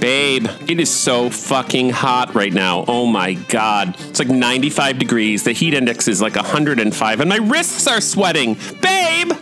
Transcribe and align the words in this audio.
Babe, 0.00 0.46
it 0.66 0.80
is 0.80 0.90
so 0.90 1.28
fucking 1.28 1.90
hot 1.90 2.34
right 2.34 2.52
now. 2.52 2.86
Oh 2.88 3.04
my 3.04 3.34
god. 3.34 3.94
It's 4.00 4.18
like 4.18 4.28
95 4.28 4.98
degrees. 4.98 5.42
The 5.42 5.52
heat 5.52 5.74
index 5.74 6.08
is 6.08 6.22
like 6.22 6.36
105, 6.36 7.20
and 7.20 7.28
my 7.28 7.36
wrists 7.36 7.86
are 7.86 8.00
sweating. 8.00 8.56
Babe! 8.80 9.32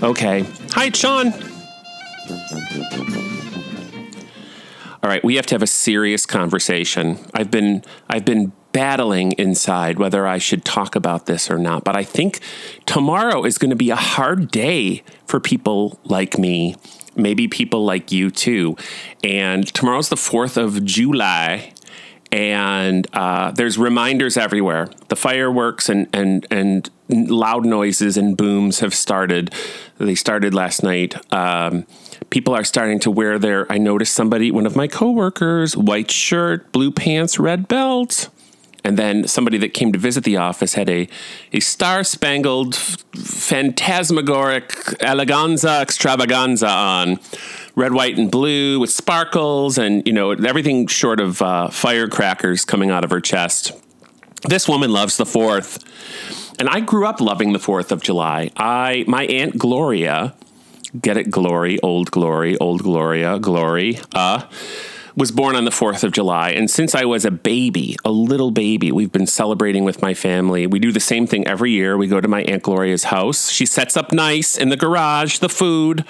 Okay. 0.00 0.46
Hi, 0.70 0.90
Sean. 0.90 1.32
All 5.02 5.08
right, 5.10 5.24
we 5.24 5.34
have 5.36 5.46
to 5.46 5.54
have 5.54 5.62
a 5.62 5.66
serious 5.66 6.24
conversation. 6.24 7.18
I've 7.34 7.50
been 7.50 7.82
I've 8.08 8.24
been 8.24 8.52
battling 8.72 9.32
inside 9.32 9.98
whether 9.98 10.24
I 10.26 10.38
should 10.38 10.64
talk 10.64 10.94
about 10.94 11.26
this 11.26 11.50
or 11.50 11.58
not, 11.58 11.82
but 11.82 11.96
I 11.96 12.04
think 12.04 12.38
tomorrow 12.86 13.44
is 13.44 13.58
going 13.58 13.70
to 13.70 13.76
be 13.76 13.90
a 13.90 13.96
hard 13.96 14.52
day 14.52 15.02
for 15.26 15.40
people 15.40 15.98
like 16.04 16.38
me 16.38 16.76
maybe 17.22 17.48
people 17.48 17.84
like 17.84 18.12
you 18.12 18.30
too. 18.30 18.76
And 19.22 19.66
tomorrow's 19.72 20.08
the 20.08 20.16
4th 20.16 20.56
of 20.56 20.84
July. 20.84 21.72
And 22.32 23.08
uh, 23.12 23.50
there's 23.50 23.76
reminders 23.76 24.36
everywhere. 24.36 24.88
The 25.08 25.16
fireworks 25.16 25.88
and, 25.88 26.08
and, 26.12 26.46
and 26.50 26.88
loud 27.08 27.66
noises 27.66 28.16
and 28.16 28.36
booms 28.36 28.80
have 28.80 28.94
started. 28.94 29.52
They 29.98 30.14
started 30.14 30.54
last 30.54 30.82
night. 30.82 31.14
Um, 31.32 31.86
people 32.30 32.54
are 32.54 32.64
starting 32.64 33.00
to 33.00 33.10
wear 33.10 33.38
their. 33.38 33.70
I 33.70 33.78
noticed 33.78 34.14
somebody, 34.14 34.50
one 34.50 34.66
of 34.66 34.76
my 34.76 34.86
coworkers, 34.86 35.76
white 35.76 36.10
shirt, 36.10 36.70
blue 36.72 36.92
pants, 36.92 37.38
red 37.38 37.66
belt. 37.66 38.28
And 38.82 38.96
then 38.96 39.26
somebody 39.28 39.58
that 39.58 39.74
came 39.74 39.92
to 39.92 39.98
visit 39.98 40.24
the 40.24 40.36
office 40.36 40.74
had 40.74 40.88
a, 40.88 41.08
a 41.52 41.60
star 41.60 42.02
spangled, 42.04 42.74
phantasmagoric 42.74 44.68
eleganza 45.00 45.82
extravaganza 45.82 46.68
on 46.68 47.18
red, 47.74 47.92
white, 47.92 48.16
and 48.16 48.30
blue 48.30 48.80
with 48.80 48.90
sparkles 48.90 49.78
and, 49.78 50.06
you 50.06 50.12
know, 50.12 50.30
everything 50.32 50.86
short 50.86 51.20
of 51.20 51.40
uh, 51.42 51.68
firecrackers 51.68 52.64
coming 52.64 52.90
out 52.90 53.04
of 53.04 53.10
her 53.10 53.20
chest. 53.20 53.72
This 54.48 54.68
woman 54.68 54.90
loves 54.90 55.16
the 55.16 55.24
4th. 55.24 55.84
And 56.58 56.68
I 56.68 56.80
grew 56.80 57.06
up 57.06 57.20
loving 57.20 57.52
the 57.52 57.58
4th 57.58 57.90
of 57.90 58.02
July. 58.02 58.50
I 58.56 59.04
My 59.06 59.24
Aunt 59.24 59.56
Gloria, 59.58 60.34
get 61.00 61.16
it, 61.16 61.30
Glory, 61.30 61.80
old 61.80 62.10
Glory, 62.10 62.56
old 62.58 62.82
Gloria, 62.82 63.38
Glory, 63.38 63.98
uh, 64.14 64.46
was 65.20 65.30
born 65.30 65.54
on 65.54 65.66
the 65.66 65.70
4th 65.70 66.02
of 66.02 66.12
July. 66.12 66.48
And 66.48 66.70
since 66.70 66.94
I 66.94 67.04
was 67.04 67.26
a 67.26 67.30
baby, 67.30 67.94
a 68.06 68.10
little 68.10 68.50
baby, 68.50 68.90
we've 68.90 69.12
been 69.12 69.26
celebrating 69.26 69.84
with 69.84 70.00
my 70.00 70.14
family. 70.14 70.66
We 70.66 70.78
do 70.78 70.92
the 70.92 70.98
same 70.98 71.26
thing 71.26 71.46
every 71.46 71.72
year. 71.72 71.98
We 71.98 72.06
go 72.06 72.22
to 72.22 72.26
my 72.26 72.40
Aunt 72.44 72.62
Gloria's 72.62 73.04
house. 73.04 73.50
She 73.50 73.66
sets 73.66 73.98
up 73.98 74.12
nice 74.12 74.56
in 74.56 74.70
the 74.70 74.78
garage, 74.78 75.40
the 75.40 75.50
food. 75.50 76.06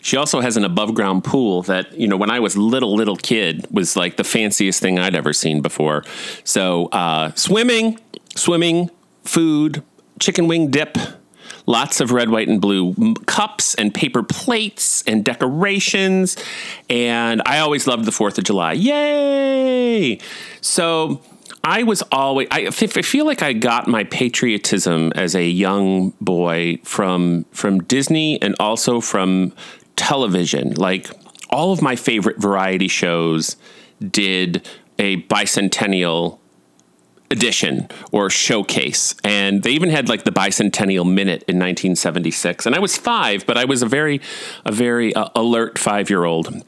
She 0.00 0.16
also 0.16 0.40
has 0.40 0.56
an 0.56 0.64
above 0.64 0.94
ground 0.94 1.24
pool 1.24 1.62
that, 1.62 1.98
you 1.98 2.06
know, 2.06 2.16
when 2.16 2.30
I 2.30 2.38
was 2.38 2.56
little, 2.56 2.94
little 2.94 3.16
kid 3.16 3.66
was 3.72 3.96
like 3.96 4.16
the 4.16 4.22
fanciest 4.22 4.80
thing 4.80 4.96
I'd 4.96 5.16
ever 5.16 5.32
seen 5.32 5.60
before. 5.60 6.04
So, 6.44 6.86
uh, 6.86 7.32
swimming, 7.34 7.98
swimming, 8.36 8.90
food, 9.24 9.82
chicken 10.20 10.46
wing 10.46 10.70
dip, 10.70 10.96
lots 11.66 12.00
of 12.00 12.12
red, 12.12 12.30
white, 12.30 12.48
and 12.48 12.60
blue 12.60 13.14
cups 13.26 13.74
and 13.74 13.94
paper 13.94 14.22
plates 14.22 15.02
and 15.06 15.24
decorations. 15.24 16.36
And 16.88 17.42
I 17.46 17.58
always 17.58 17.86
loved 17.86 18.04
the 18.04 18.10
4th 18.10 18.38
of 18.38 18.44
July. 18.44 18.72
Yay! 18.72 20.18
So 20.60 21.20
I 21.64 21.84
was 21.84 22.02
always, 22.10 22.48
I, 22.50 22.70
feel 22.70 23.24
like 23.24 23.42
I 23.42 23.52
got 23.52 23.86
my 23.86 24.04
patriotism 24.04 25.12
as 25.14 25.34
a 25.34 25.46
young 25.46 26.10
boy 26.20 26.78
from, 26.82 27.44
from 27.52 27.82
Disney 27.84 28.40
and 28.42 28.56
also 28.58 29.00
from 29.00 29.52
television. 29.96 30.74
Like 30.74 31.10
all 31.50 31.72
of 31.72 31.80
my 31.80 31.96
favorite 31.96 32.38
variety 32.40 32.88
shows 32.88 33.56
did 34.00 34.66
a 34.98 35.22
bicentennial 35.22 36.38
edition 37.32 37.88
or 38.12 38.30
showcase. 38.30 39.14
And 39.24 39.62
they 39.62 39.70
even 39.70 39.90
had 39.90 40.08
like 40.08 40.24
the 40.24 40.30
bicentennial 40.30 41.04
minute 41.04 41.42
in 41.48 41.58
1976. 41.58 42.66
And 42.66 42.74
I 42.74 42.78
was 42.78 42.96
five, 42.96 43.46
but 43.46 43.58
I 43.58 43.64
was 43.64 43.82
a 43.82 43.86
very, 43.86 44.20
a 44.64 44.70
very 44.70 45.14
uh, 45.14 45.28
alert 45.34 45.78
five 45.78 46.10
year 46.10 46.24
old. 46.24 46.62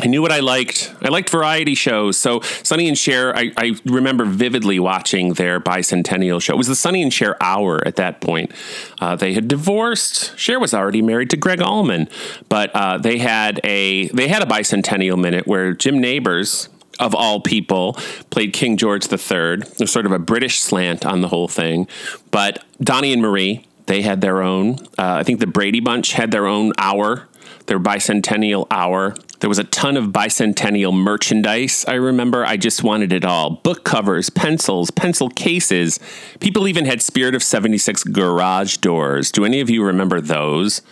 I 0.00 0.06
knew 0.06 0.22
what 0.22 0.30
I 0.30 0.40
liked. 0.40 0.94
I 1.02 1.08
liked 1.08 1.28
variety 1.28 1.74
shows. 1.74 2.16
So 2.16 2.40
Sonny 2.40 2.86
and 2.86 2.96
Cher, 2.96 3.36
I, 3.36 3.52
I, 3.56 3.74
remember 3.84 4.24
vividly 4.24 4.78
watching 4.78 5.32
their 5.32 5.60
bicentennial 5.60 6.40
show. 6.40 6.54
It 6.54 6.56
was 6.56 6.68
the 6.68 6.76
Sonny 6.76 7.02
and 7.02 7.12
Cher 7.12 7.36
hour 7.42 7.84
at 7.84 7.96
that 7.96 8.20
point. 8.20 8.52
Uh, 9.00 9.16
they 9.16 9.32
had 9.32 9.48
divorced. 9.48 10.38
Cher 10.38 10.60
was 10.60 10.72
already 10.72 11.02
married 11.02 11.30
to 11.30 11.36
Gregg 11.36 11.60
Allman, 11.60 12.08
but 12.48 12.70
uh, 12.74 12.98
they 12.98 13.18
had 13.18 13.60
a 13.64 14.06
they 14.08 14.28
had 14.28 14.42
a 14.42 14.46
bicentennial 14.46 15.18
minute 15.20 15.48
where 15.48 15.72
Jim 15.72 15.98
Nabors, 15.98 16.68
of 16.98 17.14
all 17.14 17.40
people, 17.40 17.94
played 18.30 18.52
King 18.52 18.76
George 18.76 19.10
III. 19.10 19.58
There's 19.76 19.90
sort 19.90 20.06
of 20.06 20.12
a 20.12 20.18
British 20.18 20.60
slant 20.60 21.04
on 21.06 21.20
the 21.20 21.28
whole 21.28 21.48
thing. 21.48 21.88
But 22.30 22.64
Donnie 22.80 23.12
and 23.12 23.22
Marie, 23.22 23.66
they 23.86 24.02
had 24.02 24.20
their 24.20 24.42
own. 24.42 24.74
Uh, 24.98 25.14
I 25.14 25.22
think 25.22 25.40
the 25.40 25.46
Brady 25.46 25.80
Bunch 25.80 26.12
had 26.12 26.30
their 26.30 26.46
own 26.46 26.72
hour, 26.78 27.28
their 27.66 27.78
bicentennial 27.78 28.66
hour. 28.70 29.14
There 29.40 29.48
was 29.48 29.58
a 29.58 29.64
ton 29.64 29.96
of 29.96 30.06
bicentennial 30.06 30.92
merchandise. 30.92 31.84
I 31.86 31.94
remember 31.94 32.44
I 32.44 32.56
just 32.56 32.82
wanted 32.82 33.12
it 33.12 33.24
all 33.24 33.50
book 33.50 33.84
covers, 33.84 34.30
pencils, 34.30 34.90
pencil 34.90 35.30
cases. 35.30 36.00
People 36.40 36.66
even 36.66 36.86
had 36.86 37.00
Spirit 37.00 37.34
of 37.34 37.42
76 37.42 38.04
garage 38.04 38.78
doors. 38.78 39.30
Do 39.30 39.44
any 39.44 39.60
of 39.60 39.70
you 39.70 39.84
remember 39.84 40.20
those? 40.20 40.82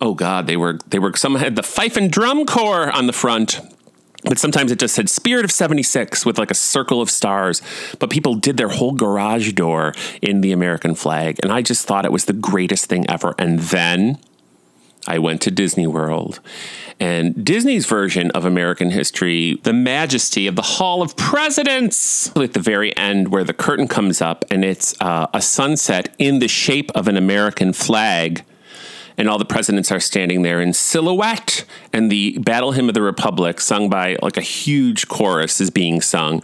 Oh 0.00 0.14
God, 0.14 0.46
they 0.46 0.56
were 0.56 0.78
they 0.88 0.98
were 0.98 1.14
some 1.16 1.34
had 1.36 1.54
the 1.56 1.62
fife 1.62 1.96
and 1.96 2.10
drum 2.10 2.46
corps 2.46 2.90
on 2.90 3.06
the 3.06 3.12
front 3.12 3.60
but 4.24 4.38
sometimes 4.38 4.70
it 4.70 4.78
just 4.78 4.94
said 4.94 5.08
Spirit 5.08 5.44
of 5.44 5.50
76 5.50 6.24
with 6.24 6.38
like 6.38 6.50
a 6.50 6.54
circle 6.54 7.00
of 7.00 7.10
stars. 7.10 7.60
But 7.98 8.10
people 8.10 8.34
did 8.34 8.56
their 8.56 8.68
whole 8.68 8.92
garage 8.92 9.52
door 9.52 9.94
in 10.20 10.42
the 10.42 10.52
American 10.52 10.94
flag. 10.94 11.40
And 11.42 11.52
I 11.52 11.62
just 11.62 11.86
thought 11.86 12.04
it 12.04 12.12
was 12.12 12.26
the 12.26 12.32
greatest 12.32 12.86
thing 12.86 13.08
ever. 13.10 13.34
And 13.38 13.58
then 13.58 14.18
I 15.06 15.18
went 15.18 15.40
to 15.42 15.50
Disney 15.50 15.86
World. 15.86 16.40
And 17.00 17.44
Disney's 17.44 17.86
version 17.86 18.30
of 18.30 18.44
American 18.44 18.90
history, 18.90 19.58
the 19.64 19.72
majesty 19.72 20.46
of 20.46 20.54
the 20.54 20.62
Hall 20.62 21.02
of 21.02 21.16
Presidents, 21.16 22.30
at 22.36 22.52
the 22.52 22.60
very 22.60 22.96
end 22.96 23.28
where 23.28 23.42
the 23.42 23.52
curtain 23.52 23.88
comes 23.88 24.20
up 24.20 24.44
and 24.50 24.64
it's 24.64 24.94
uh, 25.00 25.26
a 25.34 25.42
sunset 25.42 26.14
in 26.18 26.38
the 26.38 26.46
shape 26.46 26.92
of 26.94 27.08
an 27.08 27.16
American 27.16 27.72
flag 27.72 28.44
and 29.16 29.28
all 29.28 29.38
the 29.38 29.44
presidents 29.44 29.90
are 29.92 30.00
standing 30.00 30.42
there 30.42 30.60
in 30.60 30.72
silhouette, 30.72 31.64
and 31.92 32.10
the 32.10 32.38
Battle 32.38 32.72
Hymn 32.72 32.88
of 32.88 32.94
the 32.94 33.02
Republic, 33.02 33.60
sung 33.60 33.88
by 33.88 34.16
like 34.22 34.36
a 34.36 34.42
huge 34.42 35.08
chorus, 35.08 35.60
is 35.60 35.70
being 35.70 36.00
sung. 36.00 36.42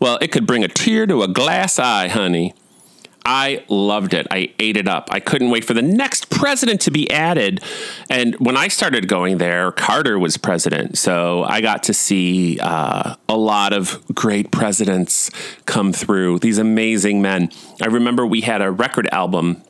Well, 0.00 0.18
it 0.20 0.32
could 0.32 0.46
bring 0.46 0.64
a 0.64 0.68
tear 0.68 1.06
to 1.06 1.22
a 1.22 1.28
glass 1.28 1.78
eye, 1.78 2.08
honey. 2.08 2.54
I 3.30 3.62
loved 3.68 4.14
it. 4.14 4.26
I 4.30 4.54
ate 4.58 4.78
it 4.78 4.88
up. 4.88 5.08
I 5.10 5.20
couldn't 5.20 5.50
wait 5.50 5.62
for 5.62 5.74
the 5.74 5.82
next 5.82 6.30
president 6.30 6.80
to 6.82 6.90
be 6.90 7.10
added. 7.10 7.62
And 8.08 8.34
when 8.36 8.56
I 8.56 8.68
started 8.68 9.06
going 9.06 9.36
there, 9.36 9.70
Carter 9.70 10.18
was 10.18 10.38
president. 10.38 10.96
So 10.96 11.44
I 11.44 11.60
got 11.60 11.82
to 11.84 11.94
see 11.94 12.58
uh, 12.58 13.16
a 13.28 13.36
lot 13.36 13.74
of 13.74 14.02
great 14.14 14.50
presidents 14.50 15.30
come 15.66 15.92
through, 15.92 16.38
these 16.38 16.56
amazing 16.56 17.20
men. 17.20 17.50
I 17.82 17.88
remember 17.88 18.24
we 18.24 18.40
had 18.40 18.62
a 18.62 18.70
record 18.70 19.06
album 19.12 19.62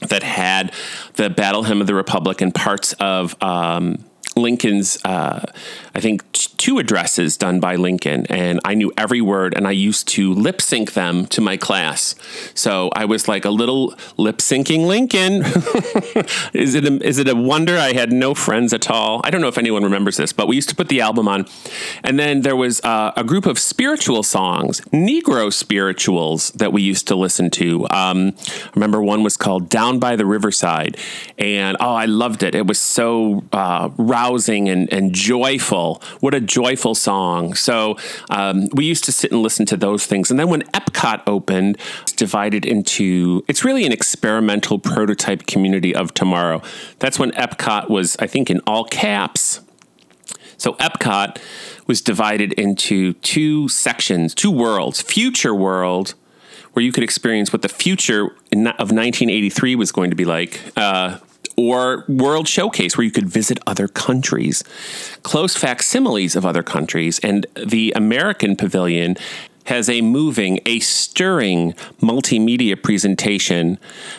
that 0.00 0.22
had 0.22 0.72
the 1.14 1.30
Battle 1.30 1.62
Hymn 1.64 1.80
of 1.80 1.86
the 1.86 1.94
Republic 1.94 2.40
and 2.40 2.54
parts 2.54 2.92
of 2.94 3.40
um, 3.42 4.04
Lincoln's, 4.38 4.98
uh, 5.04 5.44
I 5.94 6.00
think, 6.00 6.24
two 6.32 6.78
addresses 6.78 7.36
done 7.36 7.60
by 7.60 7.76
Lincoln, 7.76 8.26
and 8.28 8.60
I 8.64 8.74
knew 8.74 8.92
every 8.96 9.20
word, 9.20 9.54
and 9.56 9.66
I 9.66 9.70
used 9.72 10.08
to 10.08 10.32
lip 10.34 10.60
sync 10.60 10.92
them 10.92 11.26
to 11.26 11.40
my 11.40 11.56
class. 11.56 12.14
So 12.54 12.90
I 12.94 13.04
was 13.04 13.28
like 13.28 13.44
a 13.44 13.50
little 13.50 13.94
lip 14.16 14.38
syncing 14.38 14.86
Lincoln. 14.86 15.42
is 16.52 16.74
it 16.74 16.84
a, 16.84 17.06
is 17.06 17.18
it 17.18 17.28
a 17.28 17.34
wonder 17.34 17.76
I 17.76 17.92
had 17.92 18.12
no 18.12 18.34
friends 18.34 18.72
at 18.72 18.90
all? 18.90 19.20
I 19.24 19.30
don't 19.30 19.40
know 19.40 19.48
if 19.48 19.58
anyone 19.58 19.82
remembers 19.82 20.16
this, 20.16 20.32
but 20.32 20.48
we 20.48 20.56
used 20.56 20.68
to 20.68 20.76
put 20.76 20.88
the 20.88 21.00
album 21.00 21.28
on, 21.28 21.46
and 22.02 22.18
then 22.18 22.42
there 22.42 22.56
was 22.56 22.80
uh, 22.82 23.12
a 23.16 23.24
group 23.24 23.46
of 23.46 23.58
spiritual 23.58 24.22
songs, 24.22 24.80
Negro 24.92 25.52
spirituals 25.52 26.50
that 26.52 26.72
we 26.72 26.82
used 26.82 27.06
to 27.08 27.14
listen 27.14 27.50
to. 27.50 27.86
Um, 27.90 28.34
I 28.38 28.70
remember 28.74 29.02
one 29.02 29.22
was 29.22 29.36
called 29.36 29.68
"Down 29.68 29.98
by 29.98 30.16
the 30.16 30.26
Riverside," 30.26 30.96
and 31.38 31.76
oh, 31.80 31.94
I 31.94 32.06
loved 32.06 32.42
it. 32.42 32.54
It 32.54 32.66
was 32.66 32.78
so 32.78 33.44
uh, 33.52 33.90
rousing 34.28 34.68
and, 34.68 34.92
and 34.92 35.14
joyful. 35.14 36.02
What 36.20 36.34
a 36.34 36.40
joyful 36.40 36.94
song. 36.94 37.54
So 37.54 37.96
um, 38.30 38.68
we 38.72 38.84
used 38.84 39.04
to 39.04 39.12
sit 39.12 39.32
and 39.32 39.42
listen 39.42 39.66
to 39.66 39.76
those 39.76 40.06
things. 40.06 40.30
And 40.30 40.38
then 40.38 40.48
when 40.48 40.62
Epcot 40.72 41.22
opened, 41.26 41.78
it's 42.02 42.12
divided 42.12 42.64
into, 42.66 43.44
it's 43.48 43.64
really 43.64 43.86
an 43.86 43.92
experimental 43.92 44.78
prototype 44.78 45.46
community 45.46 45.94
of 45.94 46.14
tomorrow. 46.14 46.62
That's 46.98 47.18
when 47.18 47.32
Epcot 47.32 47.88
was, 47.88 48.16
I 48.18 48.26
think, 48.26 48.50
in 48.50 48.60
all 48.66 48.84
caps. 48.84 49.60
So 50.56 50.74
Epcot 50.74 51.38
was 51.86 52.02
divided 52.02 52.52
into 52.54 53.14
two 53.14 53.68
sections, 53.68 54.34
two 54.34 54.50
worlds 54.50 55.00
future 55.00 55.54
world, 55.54 56.14
where 56.72 56.84
you 56.84 56.92
could 56.92 57.04
experience 57.04 57.52
what 57.52 57.62
the 57.62 57.68
future 57.68 58.24
of 58.52 58.90
1983 58.92 59.74
was 59.76 59.90
going 59.90 60.10
to 60.10 60.16
be 60.16 60.24
like. 60.24 60.60
Uh, 60.76 61.18
or 61.58 62.04
World 62.06 62.46
Showcase, 62.46 62.96
where 62.96 63.04
you 63.04 63.10
could 63.10 63.28
visit 63.28 63.58
other 63.66 63.88
countries, 63.88 64.62
close 65.24 65.56
facsimiles 65.56 66.36
of 66.36 66.46
other 66.46 66.62
countries. 66.62 67.18
And 67.18 67.46
the 67.56 67.92
American 67.96 68.54
Pavilion 68.54 69.16
has 69.64 69.90
a 69.90 70.00
moving, 70.00 70.60
a 70.64 70.78
stirring 70.78 71.72
multimedia 72.00 72.80
presentation 72.80 73.78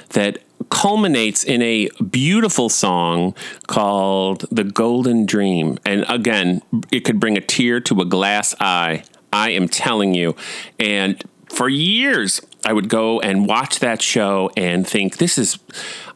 that 0.10 0.40
culminates 0.70 1.46
in 1.46 1.62
a 1.62 1.88
beautiful 2.12 2.68
song 2.68 3.34
called 3.68 4.46
The 4.52 4.66
Golden 4.66 5.26
Dream. 5.26 5.80
And 5.86 6.06
again, 6.10 6.62
it 6.92 7.06
could 7.06 7.22
bring 7.22 7.38
a 7.38 7.42
tear 7.42 7.80
to 7.80 8.02
a 8.02 8.06
glass 8.06 8.54
eye. 8.60 9.04
I 9.32 9.52
am 9.52 9.70
telling 9.70 10.14
you. 10.14 10.36
And 10.78 11.24
for 11.50 11.68
years, 11.68 12.42
I 12.66 12.74
would 12.74 12.90
go 12.90 13.20
and 13.20 13.48
watch 13.48 13.80
that 13.80 14.02
show 14.02 14.52
and 14.56 14.88
think, 14.88 15.18
this 15.18 15.38
is, 15.38 15.60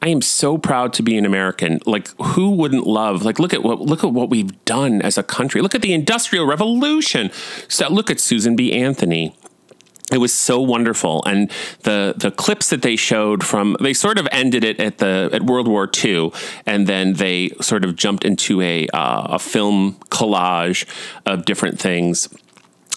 I 0.02 0.10
am 0.10 0.22
so 0.22 0.58
proud 0.58 0.94
to 0.94 1.04
be 1.04 1.18
an 1.18 1.26
American. 1.26 1.80
Like, 1.86 2.10
who 2.18 2.52
wouldn't 2.52 2.86
love, 2.86 3.24
like, 3.24 3.40
look 3.40 3.54
at 3.54 3.64
what, 3.64 3.82
look 3.82 4.04
at 4.04 4.12
what 4.12 4.30
we've 4.30 4.64
done 4.66 5.02
as 5.02 5.18
a 5.18 5.24
country. 5.24 5.62
Look 5.62 5.76
at 5.76 5.82
the 5.82 5.94
Industrial 5.94 6.46
Revolution. 6.46 7.32
So 7.68 7.90
look 7.90 8.10
at 8.12 8.20
Susan 8.20 8.56
B. 8.56 8.74
Anthony 8.74 9.36
it 10.12 10.18
was 10.18 10.34
so 10.34 10.60
wonderful 10.60 11.24
and 11.26 11.50
the 11.84 12.14
the 12.18 12.30
clips 12.30 12.70
that 12.70 12.82
they 12.82 12.96
showed 12.96 13.44
from 13.44 13.78
they 13.80 13.94
sort 13.94 14.20
of 14.20 14.28
ended 14.32 14.64
it 14.64 14.80
at 14.80 14.98
the 14.98 15.30
at 15.32 15.44
World 15.44 15.68
War 15.68 15.90
II 16.04 16.32
and 16.66 16.88
then 16.88 17.14
they 17.14 17.50
sort 17.62 17.86
of 17.86 17.96
jumped 17.96 18.26
into 18.26 18.62
a 18.62 18.88
uh, 18.90 19.36
a 19.36 19.40
film 19.40 19.96
collage 20.10 20.86
of 21.26 21.46
different 21.46 21.80
things 21.80 22.28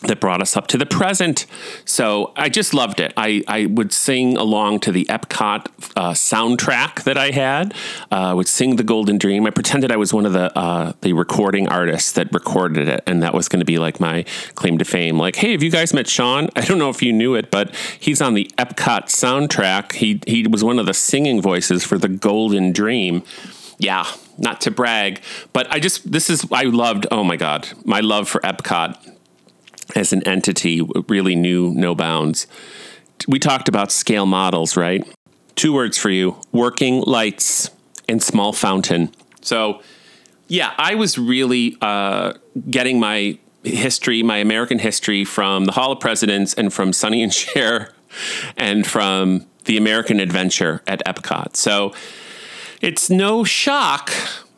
that 0.07 0.21
brought 0.21 0.43
us 0.43 0.57
up 0.57 0.67
to 0.69 0.79
the 0.79 0.87
present. 0.87 1.47
So 1.85 2.33
I 2.37 2.49
just 2.49 2.75
loved 2.75 3.01
it. 3.01 3.13
I, 3.17 3.43
I 3.47 3.67
would 3.67 3.93
sing 3.93 4.37
along 4.37 4.81
to 4.81 4.93
the 4.93 5.05
Epcot 5.07 5.67
uh, 5.97 6.13
soundtrack 6.13 7.05
that 7.05 7.17
I 7.17 7.31
had. 7.31 7.73
Uh, 8.11 8.31
I 8.31 8.35
would 8.35 8.49
sing 8.49 8.77
the 8.77 8.83
Golden 8.83 9.19
Dream. 9.19 9.47
I 9.47 9.51
pretended 9.51 9.93
I 9.93 9.97
was 9.97 10.13
one 10.13 10.27
of 10.27 10.33
the 10.33 10.57
uh, 10.57 10.93
the 11.03 11.13
recording 11.13 11.69
artists 11.69 12.13
that 12.13 12.33
recorded 12.33 12.89
it, 12.89 13.03
and 13.07 13.23
that 13.23 13.35
was 13.35 13.49
going 13.49 13.61
to 13.61 13.67
be 13.67 13.79
like 13.79 14.01
my 14.01 14.25
claim 14.55 14.79
to 14.79 14.85
fame. 14.85 15.19
Like, 15.19 15.37
hey, 15.37 15.53
have 15.53 15.63
you 15.63 15.71
guys 15.71 15.93
met 15.93 16.09
Sean? 16.09 16.49
I 16.57 16.63
don't 16.63 16.79
know 16.79 16.91
if 16.91 17.03
you 17.03 17.13
knew 17.13 17.35
it, 17.35 17.51
but 17.51 17.75
he's 17.99 18.21
on 18.21 18.35
the 18.35 18.51
Epcot 18.59 19.07
soundtrack. 19.07 19.93
He 19.93 20.21
he 20.27 20.47
was 20.47 20.65
one 20.65 20.79
of 20.79 20.87
the 20.87 20.95
singing 20.95 21.43
voices 21.43 21.85
for 21.85 21.99
the 21.99 22.09
Golden 22.09 22.73
Dream. 22.73 23.23
Yeah, 23.79 24.07
not 24.39 24.63
to 24.63 24.71
brag, 24.71 25.21
but 25.53 25.71
I 25.71 25.81
just 25.81 26.11
this 26.11 26.31
is 26.31 26.47
I 26.51 26.65
loved. 26.65 27.07
Oh 27.11 27.25
my 27.25 27.37
god, 27.37 27.69
my 27.85 28.01
love 28.01 28.29
for 28.29 28.41
Epcot 28.41 29.16
as 29.97 30.13
an 30.13 30.23
entity 30.27 30.83
really 31.09 31.35
knew 31.35 31.73
no 31.75 31.95
bounds. 31.95 32.47
We 33.27 33.39
talked 33.39 33.69
about 33.69 33.91
scale 33.91 34.27
models, 34.27 34.77
right? 34.77 35.07
Two 35.55 35.73
words 35.73 35.97
for 35.97 36.11
you 36.11 36.37
working 36.53 37.01
lights 37.01 37.71
and 38.09 38.23
small 38.23 38.53
fountain. 38.53 39.11
So, 39.41 39.81
yeah, 40.49 40.75
I 40.79 40.95
was 40.95 41.19
really 41.19 41.77
uh, 41.81 42.35
getting 42.71 43.01
my 43.01 43.39
history, 43.65 44.23
my 44.23 44.37
American 44.37 44.79
history 44.79 45.25
from 45.25 45.65
the 45.65 45.73
Hall 45.73 45.93
of 45.93 45.99
Presidents 45.99 46.55
and 46.55 46.73
from 46.73 46.93
Sonny 46.93 47.23
and 47.23 47.33
Cher 47.33 47.93
and 48.57 48.87
from 48.87 49.47
the 49.65 49.77
American 49.77 50.21
Adventure 50.21 50.83
at 50.87 51.05
Epcot. 51.05 51.57
So, 51.57 51.95
it's 52.83 53.09
no 53.09 53.43
shock 53.43 54.13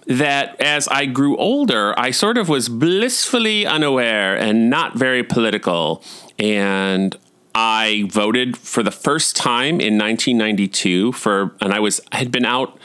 that 0.09 0.59
as 0.61 0.89
I 0.89 1.05
grew 1.05 1.37
older, 1.37 1.95
I 1.99 2.11
sort 2.11 2.39
of 2.39 2.49
was 2.49 2.69
blissfully 2.69 3.67
unaware 3.67 4.37
and 4.37 4.71
not 4.71 4.97
very 4.97 5.23
political. 5.23 6.03
And 6.39 7.15
I 7.55 8.09
voted 8.09 8.57
for 8.57 8.83
the 8.83 8.91
first 8.91 9.37
time 9.37 9.81
in 9.81 9.99
1992 9.99 11.13
for, 11.13 11.55
and 11.61 11.75
I 11.75 11.81
was, 11.81 12.01
I 12.11 12.17
had 12.17 12.33
been 12.33 12.47
out 12.47 12.79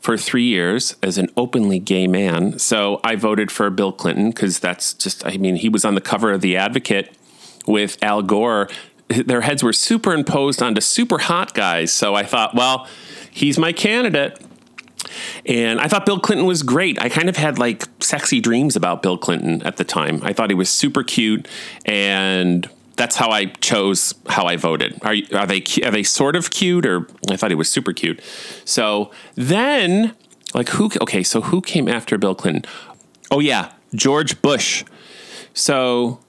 for 0.00 0.18
three 0.18 0.44
years 0.44 0.96
as 1.02 1.16
an 1.16 1.28
openly 1.36 1.78
gay 1.78 2.08
man. 2.08 2.58
So 2.58 3.00
I 3.04 3.14
voted 3.14 3.52
for 3.52 3.70
Bill 3.70 3.92
Clinton 3.92 4.30
because 4.30 4.58
that's 4.58 4.94
just, 4.94 5.24
I 5.24 5.36
mean, 5.36 5.56
he 5.56 5.68
was 5.68 5.84
on 5.84 5.94
the 5.94 6.00
cover 6.00 6.32
of 6.32 6.40
The 6.40 6.56
Advocate 6.56 7.16
with 7.66 8.02
Al 8.02 8.22
Gore. 8.22 8.68
Their 9.08 9.42
heads 9.42 9.62
were 9.62 9.72
superimposed 9.72 10.60
onto 10.60 10.80
super 10.80 11.18
hot 11.18 11.54
guys. 11.54 11.92
So 11.92 12.14
I 12.14 12.24
thought, 12.24 12.54
well, 12.54 12.88
he's 13.30 13.58
my 13.58 13.72
candidate. 13.72 14.43
And 15.46 15.80
I 15.80 15.88
thought 15.88 16.06
Bill 16.06 16.18
Clinton 16.18 16.46
was 16.46 16.62
great. 16.62 17.00
I 17.00 17.08
kind 17.08 17.28
of 17.28 17.36
had 17.36 17.58
like 17.58 17.84
sexy 18.00 18.40
dreams 18.40 18.76
about 18.76 19.02
Bill 19.02 19.18
Clinton 19.18 19.62
at 19.62 19.76
the 19.76 19.84
time. 19.84 20.20
I 20.22 20.32
thought 20.32 20.50
he 20.50 20.54
was 20.54 20.70
super 20.70 21.02
cute 21.02 21.48
and 21.84 22.68
that's 22.96 23.16
how 23.16 23.30
I 23.30 23.46
chose 23.46 24.14
how 24.28 24.46
I 24.46 24.56
voted. 24.56 24.98
Are, 25.02 25.14
are 25.34 25.46
they 25.46 25.64
are 25.84 25.90
they 25.90 26.02
sort 26.02 26.36
of 26.36 26.50
cute 26.50 26.86
or 26.86 27.08
I 27.30 27.36
thought 27.36 27.50
he 27.50 27.56
was 27.56 27.70
super 27.70 27.92
cute. 27.92 28.20
So 28.64 29.10
then 29.34 30.14
like 30.54 30.68
who 30.70 30.90
okay, 31.00 31.22
so 31.22 31.40
who 31.40 31.60
came 31.60 31.88
after 31.88 32.16
Bill 32.18 32.34
Clinton? 32.34 32.64
Oh 33.30 33.40
yeah, 33.40 33.72
George 33.94 34.40
Bush. 34.42 34.84
So 35.54 36.20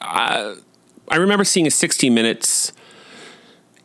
I, 0.00 0.56
I 1.08 1.16
remember 1.16 1.44
seeing 1.44 1.66
a 1.66 1.70
60 1.70 2.10
minutes 2.10 2.72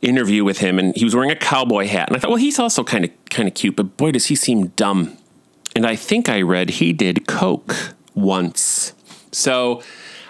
interview 0.01 0.43
with 0.43 0.59
him, 0.59 0.79
and 0.79 0.95
he 0.95 1.03
was 1.03 1.15
wearing 1.15 1.31
a 1.31 1.35
cowboy 1.35 1.87
hat. 1.87 2.07
And 2.07 2.17
I 2.17 2.19
thought, 2.19 2.31
well, 2.31 2.37
he's 2.37 2.59
also 2.59 2.83
kind 2.83 3.05
of 3.05 3.11
kind 3.29 3.47
of 3.47 3.53
cute, 3.53 3.75
but 3.75 3.97
boy, 3.97 4.11
does 4.11 4.27
he 4.27 4.35
seem 4.35 4.67
dumb. 4.69 5.17
And 5.75 5.85
I 5.85 5.95
think 5.95 6.27
I 6.27 6.41
read 6.41 6.69
he 6.69 6.91
did 6.91 7.27
coke 7.27 7.93
once. 8.13 8.93
So 9.31 9.81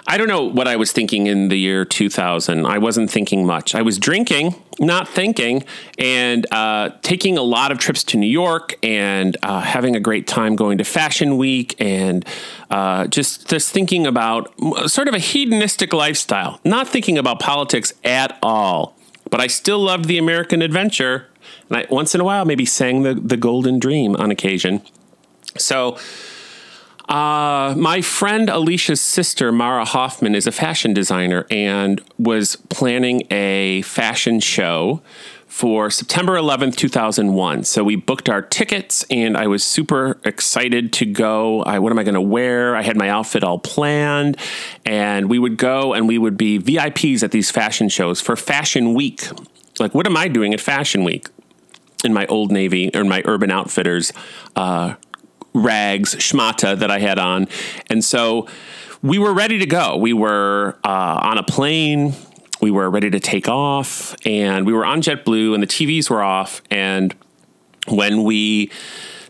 I 0.08 0.18
don't 0.18 0.28
know 0.28 0.44
what 0.44 0.68
I 0.68 0.76
was 0.76 0.92
thinking 0.92 1.28
in 1.28 1.50
the 1.50 1.58
year 1.58 1.86
2000. 1.86 2.66
I 2.66 2.78
wasn't 2.80 3.10
thinking 3.10 3.46
much. 3.46 3.76
I 3.76 3.82
was 3.82 3.98
drinking, 3.98 4.56
not 4.80 5.08
thinking, 5.08 5.64
and 5.98 6.46
uh, 6.52 6.90
taking 7.02 7.38
a 7.38 7.42
lot 7.42 7.72
of 7.72 7.78
trips 7.78 8.04
to 8.06 8.18
New 8.18 8.28
York 8.28 8.74
and 8.84 9.38
uh, 9.44 9.62
having 9.62 9.96
a 9.96 10.00
great 10.00 10.28
time 10.28 10.56
going 10.56 10.80
to 10.80 10.84
Fashion 10.84 11.38
Week 11.38 11.76
and 11.80 12.26
uh, 12.70 13.08
just 13.08 13.48
just 13.48 13.72
thinking 13.72 14.06
about 14.06 14.54
sort 14.88 15.08
of 15.08 15.14
a 15.14 15.20
hedonistic 15.20 15.94
lifestyle, 15.94 16.60
not 16.64 16.88
thinking 16.88 17.18
about 17.18 17.40
politics 17.40 17.94
at 18.04 18.38
all. 18.44 18.98
But 19.32 19.42
I 19.42 19.48
still 19.48 19.80
loved 19.80 20.06
the 20.06 20.20
American 20.20 20.62
adventure. 20.62 21.28
And 21.70 21.78
I, 21.80 21.88
once 21.90 22.14
in 22.14 22.22
a 22.22 22.24
while, 22.24 22.46
maybe 22.46 22.66
sang 22.66 23.02
the, 23.02 23.16
the 23.16 23.38
Golden 23.38 23.80
Dream 23.80 24.16
on 24.16 24.30
occasion. 24.30 24.84
So, 25.58 25.98
uh, 27.10 27.74
my 27.78 28.02
friend 28.02 28.50
Alicia's 28.50 29.02
sister, 29.02 29.52
Mara 29.52 29.84
Hoffman, 29.84 30.36
is 30.36 30.48
a 30.48 30.52
fashion 30.52 30.94
designer 30.94 31.46
and 31.50 32.00
was 32.18 32.56
planning 32.70 33.24
a 33.32 33.82
fashion 33.82 34.40
show 34.40 35.02
for 35.52 35.92
September 35.92 36.38
11th, 36.38 36.78
2001. 36.78 37.66
So 37.66 37.84
we 37.84 37.98
booked 37.98 38.30
our 38.30 38.42
tickets 38.42 39.06
and 39.12 39.36
I 39.36 39.48
was 39.48 39.66
super 39.66 40.18
excited 40.24 40.94
to 40.94 41.06
go. 41.06 41.62
I, 41.64 41.78
what 41.80 41.92
am 41.92 42.00
I 42.00 42.04
going 42.04 42.16
to 42.16 42.22
wear? 42.22 42.74
I 42.74 42.82
had 42.84 42.96
my 42.96 43.10
outfit 43.10 43.44
all 43.44 43.60
planned 43.60 44.38
and 44.86 45.30
we 45.30 45.38
would 45.38 45.58
go 45.58 45.94
and 45.94 46.08
we 46.08 46.18
would 46.18 46.38
be 46.38 46.58
VIPs 46.58 47.22
at 47.22 47.32
these 47.32 47.52
fashion 47.52 47.90
shows 47.90 48.22
for 48.22 48.38
Fashion 48.38 48.94
Week. 48.94 49.28
Like, 49.78 49.94
what 49.94 50.08
am 50.08 50.16
I 50.16 50.30
doing 50.30 50.54
at 50.54 50.62
Fashion 50.62 51.04
Week? 51.04 51.28
In 52.06 52.14
my 52.14 52.26
Old 52.28 52.50
Navy 52.50 52.90
or 52.96 53.04
my 53.04 53.22
Urban 53.26 53.52
Outfitters 53.52 54.14
uh, 54.56 54.96
rags, 55.54 56.16
schmata 56.16 56.80
that 56.80 56.90
I 56.90 57.00
had 57.00 57.20
on. 57.20 57.50
And 57.90 58.06
so 58.06 58.48
we 59.04 59.20
were 59.20 59.34
ready 59.34 59.60
to 59.60 59.66
go. 59.66 59.98
We 59.98 60.14
were 60.14 60.78
uh, 60.86 61.20
on 61.22 61.38
a 61.38 61.44
plane 61.44 62.16
we 62.62 62.72
were 62.72 62.90
ready 62.90 63.10
to 63.10 63.20
take 63.20 63.50
off 63.50 64.16
and 64.26 64.66
we 64.66 64.74
were 64.74 64.86
on 64.86 65.02
JetBlue 65.02 65.54
and 65.54 65.64
the 65.64 65.68
TVs 65.68 66.10
were 66.10 66.22
off. 66.22 66.62
And 66.70 67.16
when 67.88 68.24
we 68.24 68.72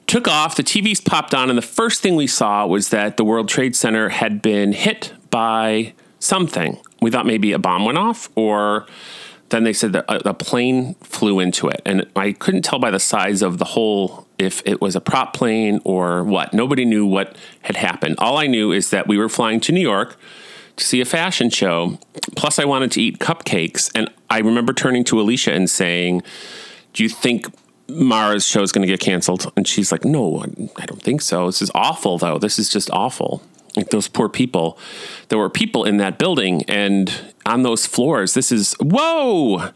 took 0.07 0.27
off, 0.27 0.57
the 0.57 0.63
TVs 0.63 1.03
popped 1.03 1.33
on, 1.33 1.50
and 1.50 1.57
the 1.57 1.63
first 1.63 2.01
thing 2.01 2.17
we 2.17 2.27
saw 2.27 2.67
was 2.67 2.89
that 2.89 3.15
the 3.15 3.23
World 3.23 3.47
Trade 3.47 3.77
Center 3.77 4.09
had 4.09 4.41
been 4.41 4.73
hit 4.73 5.13
by 5.29 5.93
something. 6.19 6.77
We 7.01 7.11
thought 7.11 7.25
maybe 7.25 7.53
a 7.53 7.59
bomb 7.59 7.85
went 7.85 7.97
off, 7.97 8.29
or 8.35 8.88
then 9.50 9.63
they 9.63 9.71
said 9.71 9.93
that 9.93 10.05
a, 10.09 10.29
a, 10.29 10.33
plane 10.33 10.95
flew 10.95 11.39
into 11.39 11.69
it. 11.69 11.81
And 11.85 12.05
I 12.15 12.33
couldn't 12.33 12.63
tell 12.63 12.77
by 12.77 12.91
the 12.91 13.00
size 13.00 13.41
of 13.41 13.57
the 13.57 13.65
hole 13.65 14.27
if 14.38 14.61
it 14.65 14.81
was 14.81 14.95
a 14.95 15.01
prop 15.01 15.33
plane 15.33 15.79
or 15.85 16.25
what. 16.25 16.53
Nobody 16.53 16.83
knew 16.83 17.05
what 17.05 17.38
had 17.61 17.77
happened. 17.77 18.15
All 18.17 18.38
I 18.38 18.47
knew 18.47 18.71
is 18.71 18.89
that 18.89 19.07
we 19.07 19.17
were 19.17 19.29
flying 19.29 19.61
to 19.61 19.71
New 19.71 19.81
York 19.81 20.17
to 20.81 20.88
see 20.88 21.01
a 21.01 21.05
fashion 21.05 21.50
show. 21.50 21.97
Plus, 22.35 22.59
I 22.59 22.65
wanted 22.65 22.91
to 22.93 23.01
eat 23.01 23.19
cupcakes. 23.19 23.89
And 23.95 24.09
I 24.29 24.39
remember 24.39 24.73
turning 24.73 25.03
to 25.05 25.19
Alicia 25.19 25.53
and 25.53 25.69
saying, 25.69 26.23
Do 26.93 27.03
you 27.03 27.09
think 27.09 27.47
Mara's 27.88 28.45
show 28.45 28.61
is 28.61 28.71
going 28.71 28.85
to 28.85 28.91
get 28.91 29.00
canceled? 29.00 29.51
And 29.55 29.67
she's 29.67 29.91
like, 29.91 30.03
No, 30.03 30.43
I 30.77 30.85
don't 30.85 31.01
think 31.01 31.21
so. 31.21 31.45
This 31.47 31.61
is 31.61 31.71
awful, 31.73 32.17
though. 32.17 32.38
This 32.38 32.59
is 32.59 32.69
just 32.69 32.89
awful. 32.91 33.41
Like 33.75 33.89
those 33.89 34.09
poor 34.09 34.27
people. 34.27 34.77
There 35.29 35.38
were 35.38 35.50
people 35.50 35.85
in 35.85 35.97
that 35.97 36.19
building 36.19 36.63
and 36.67 37.33
on 37.45 37.63
those 37.63 37.85
floors. 37.85 38.33
This 38.33 38.51
is, 38.51 38.75
whoa! 38.81 39.69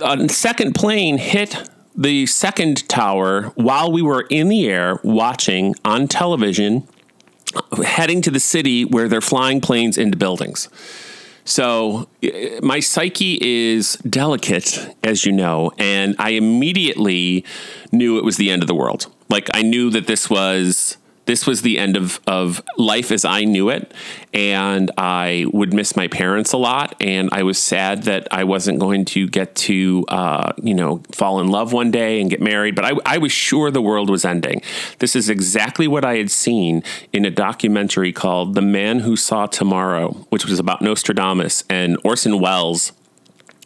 A 0.00 0.28
second 0.28 0.74
plane 0.74 1.18
hit 1.18 1.70
the 1.94 2.26
second 2.26 2.88
tower 2.88 3.52
while 3.54 3.90
we 3.90 4.02
were 4.02 4.26
in 4.30 4.48
the 4.48 4.68
air 4.68 5.00
watching 5.02 5.74
on 5.84 6.08
television 6.08 6.86
heading 7.84 8.22
to 8.22 8.30
the 8.30 8.40
city 8.40 8.84
where 8.84 9.08
they're 9.08 9.20
flying 9.20 9.60
planes 9.60 9.98
into 9.98 10.16
buildings. 10.16 10.68
So 11.48 12.08
eh, 12.22 12.60
my 12.62 12.80
psyche 12.80 13.38
is 13.40 13.96
delicate, 14.08 14.94
as 15.02 15.24
you 15.24 15.32
know, 15.32 15.72
and 15.78 16.14
I 16.18 16.30
immediately 16.30 17.44
knew 17.90 18.18
it 18.18 18.24
was 18.24 18.36
the 18.36 18.50
end 18.50 18.62
of 18.62 18.68
the 18.68 18.74
world. 18.74 19.06
Like 19.30 19.48
I 19.54 19.62
knew 19.62 19.88
that 19.90 20.06
this 20.06 20.28
was 20.28 20.97
this 21.28 21.46
was 21.46 21.60
the 21.60 21.78
end 21.78 21.94
of, 21.94 22.20
of 22.26 22.62
life 22.78 23.12
as 23.12 23.26
I 23.26 23.44
knew 23.44 23.68
it. 23.68 23.92
And 24.32 24.90
I 24.96 25.44
would 25.52 25.74
miss 25.74 25.94
my 25.94 26.08
parents 26.08 26.54
a 26.54 26.56
lot. 26.56 26.96
And 27.02 27.28
I 27.32 27.42
was 27.42 27.58
sad 27.58 28.04
that 28.04 28.26
I 28.30 28.44
wasn't 28.44 28.80
going 28.80 29.04
to 29.06 29.28
get 29.28 29.54
to, 29.56 30.06
uh, 30.08 30.54
you 30.56 30.72
know, 30.72 31.02
fall 31.12 31.38
in 31.40 31.48
love 31.48 31.74
one 31.74 31.90
day 31.90 32.22
and 32.22 32.30
get 32.30 32.40
married. 32.40 32.74
But 32.74 32.86
I, 32.86 32.92
I 33.04 33.18
was 33.18 33.30
sure 33.30 33.70
the 33.70 33.82
world 33.82 34.08
was 34.08 34.24
ending. 34.24 34.62
This 35.00 35.14
is 35.14 35.28
exactly 35.28 35.86
what 35.86 36.02
I 36.02 36.16
had 36.16 36.30
seen 36.30 36.82
in 37.12 37.26
a 37.26 37.30
documentary 37.30 38.10
called 38.10 38.54
The 38.54 38.62
Man 38.62 39.00
Who 39.00 39.14
Saw 39.14 39.46
Tomorrow, 39.46 40.12
which 40.30 40.46
was 40.46 40.58
about 40.58 40.80
Nostradamus 40.80 41.62
and 41.68 41.98
Orson 42.04 42.40
Welles 42.40 42.92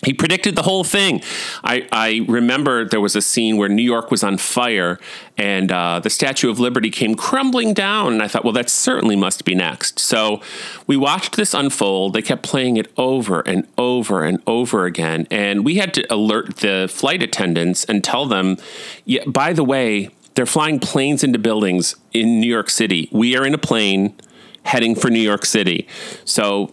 he 0.04 0.12
predicted 0.12 0.56
the 0.56 0.62
whole 0.62 0.82
thing. 0.82 1.23
I, 1.62 1.87
I, 1.92 2.25
remember 2.28 2.85
there 2.85 3.00
was 3.00 3.14
a 3.14 3.23
scene 3.23 3.56
where 3.56 3.68
New 3.68 3.82
York 3.82 4.11
was 4.11 4.25
on 4.25 4.37
fire 4.37 4.99
and 5.38 5.71
uh, 5.71 6.00
the 6.00 6.11
Statue 6.11 6.50
of 6.50 6.59
Liberty 6.59 6.90
came 6.90 7.14
crumbling 7.14 7.73
down. 7.73 8.14
And 8.14 8.23
I 8.23 8.26
thought, 8.26 8.42
well, 8.42 8.52
that 8.54 8.68
certainly 8.68 9.14
must 9.14 9.44
be 9.44 9.54
next. 9.54 10.00
So 10.00 10.42
we 10.88 10.97
watched 10.97 11.37
this 11.37 11.54
unfold. 11.54 12.14
They 12.14 12.23
kept 12.23 12.42
playing 12.42 12.78
it 12.78 12.90
over 12.97 13.42
and 13.42 13.66
over 13.78 14.25
and 14.25 14.42
over 14.44 14.87
again. 14.87 15.28
And 15.30 15.64
we 15.64 15.76
had 15.76 15.94
to 15.94 16.12
alert 16.12 16.56
the 16.56 16.88
flight 16.90 17.23
attendants 17.23 17.85
and 17.85 18.02
tell 18.02 18.26
them, 18.26 18.56
yeah, 19.04 19.25
by 19.25 19.52
the 19.52 19.64
way, 19.64 20.11
they're 20.35 20.47
flying 20.47 20.80
planes 20.80 21.23
into 21.23 21.38
buildings 21.38 21.94
in 22.12 22.40
New 22.40 22.50
York 22.50 22.71
City. 22.71 23.09
We 23.12 23.37
are 23.37 23.47
in 23.47 23.54
a 23.54 23.59
plane 23.59 24.16
heading 24.64 24.97
for 24.97 25.11
New 25.11 25.21
York 25.21 25.44
City. 25.44 25.87
So 26.25 26.73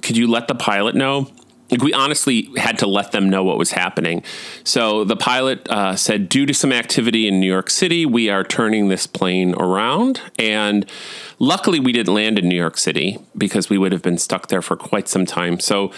could 0.00 0.16
you 0.16 0.26
let 0.26 0.48
the 0.48 0.54
pilot 0.54 0.94
know? 0.94 1.30
Like 1.70 1.82
we 1.82 1.92
honestly 1.92 2.48
had 2.56 2.78
to 2.78 2.86
let 2.86 3.12
them 3.12 3.30
know 3.30 3.44
what 3.44 3.58
was 3.58 3.72
happening. 3.72 4.22
So 4.64 5.04
the 5.04 5.16
pilot 5.16 5.68
uh, 5.68 5.96
said, 5.96 6.28
due 6.28 6.46
to 6.46 6.54
some 6.54 6.72
activity 6.72 7.28
in 7.28 7.40
New 7.40 7.46
York 7.46 7.70
City, 7.70 8.04
we 8.06 8.28
are 8.28 8.44
turning 8.44 8.88
this 8.88 9.06
plane 9.06 9.54
around. 9.54 10.20
And 10.38 10.86
luckily, 11.38 11.80
we 11.80 11.92
didn't 11.92 12.14
land 12.14 12.38
in 12.38 12.48
New 12.48 12.56
York 12.56 12.76
City 12.76 13.18
because 13.36 13.70
we 13.70 13.78
would 13.78 13.92
have 13.92 14.02
been 14.02 14.18
stuck 14.18 14.48
there 14.48 14.62
for 14.62 14.76
quite 14.76 15.08
some 15.08 15.26
time. 15.26 15.60
So 15.60 15.92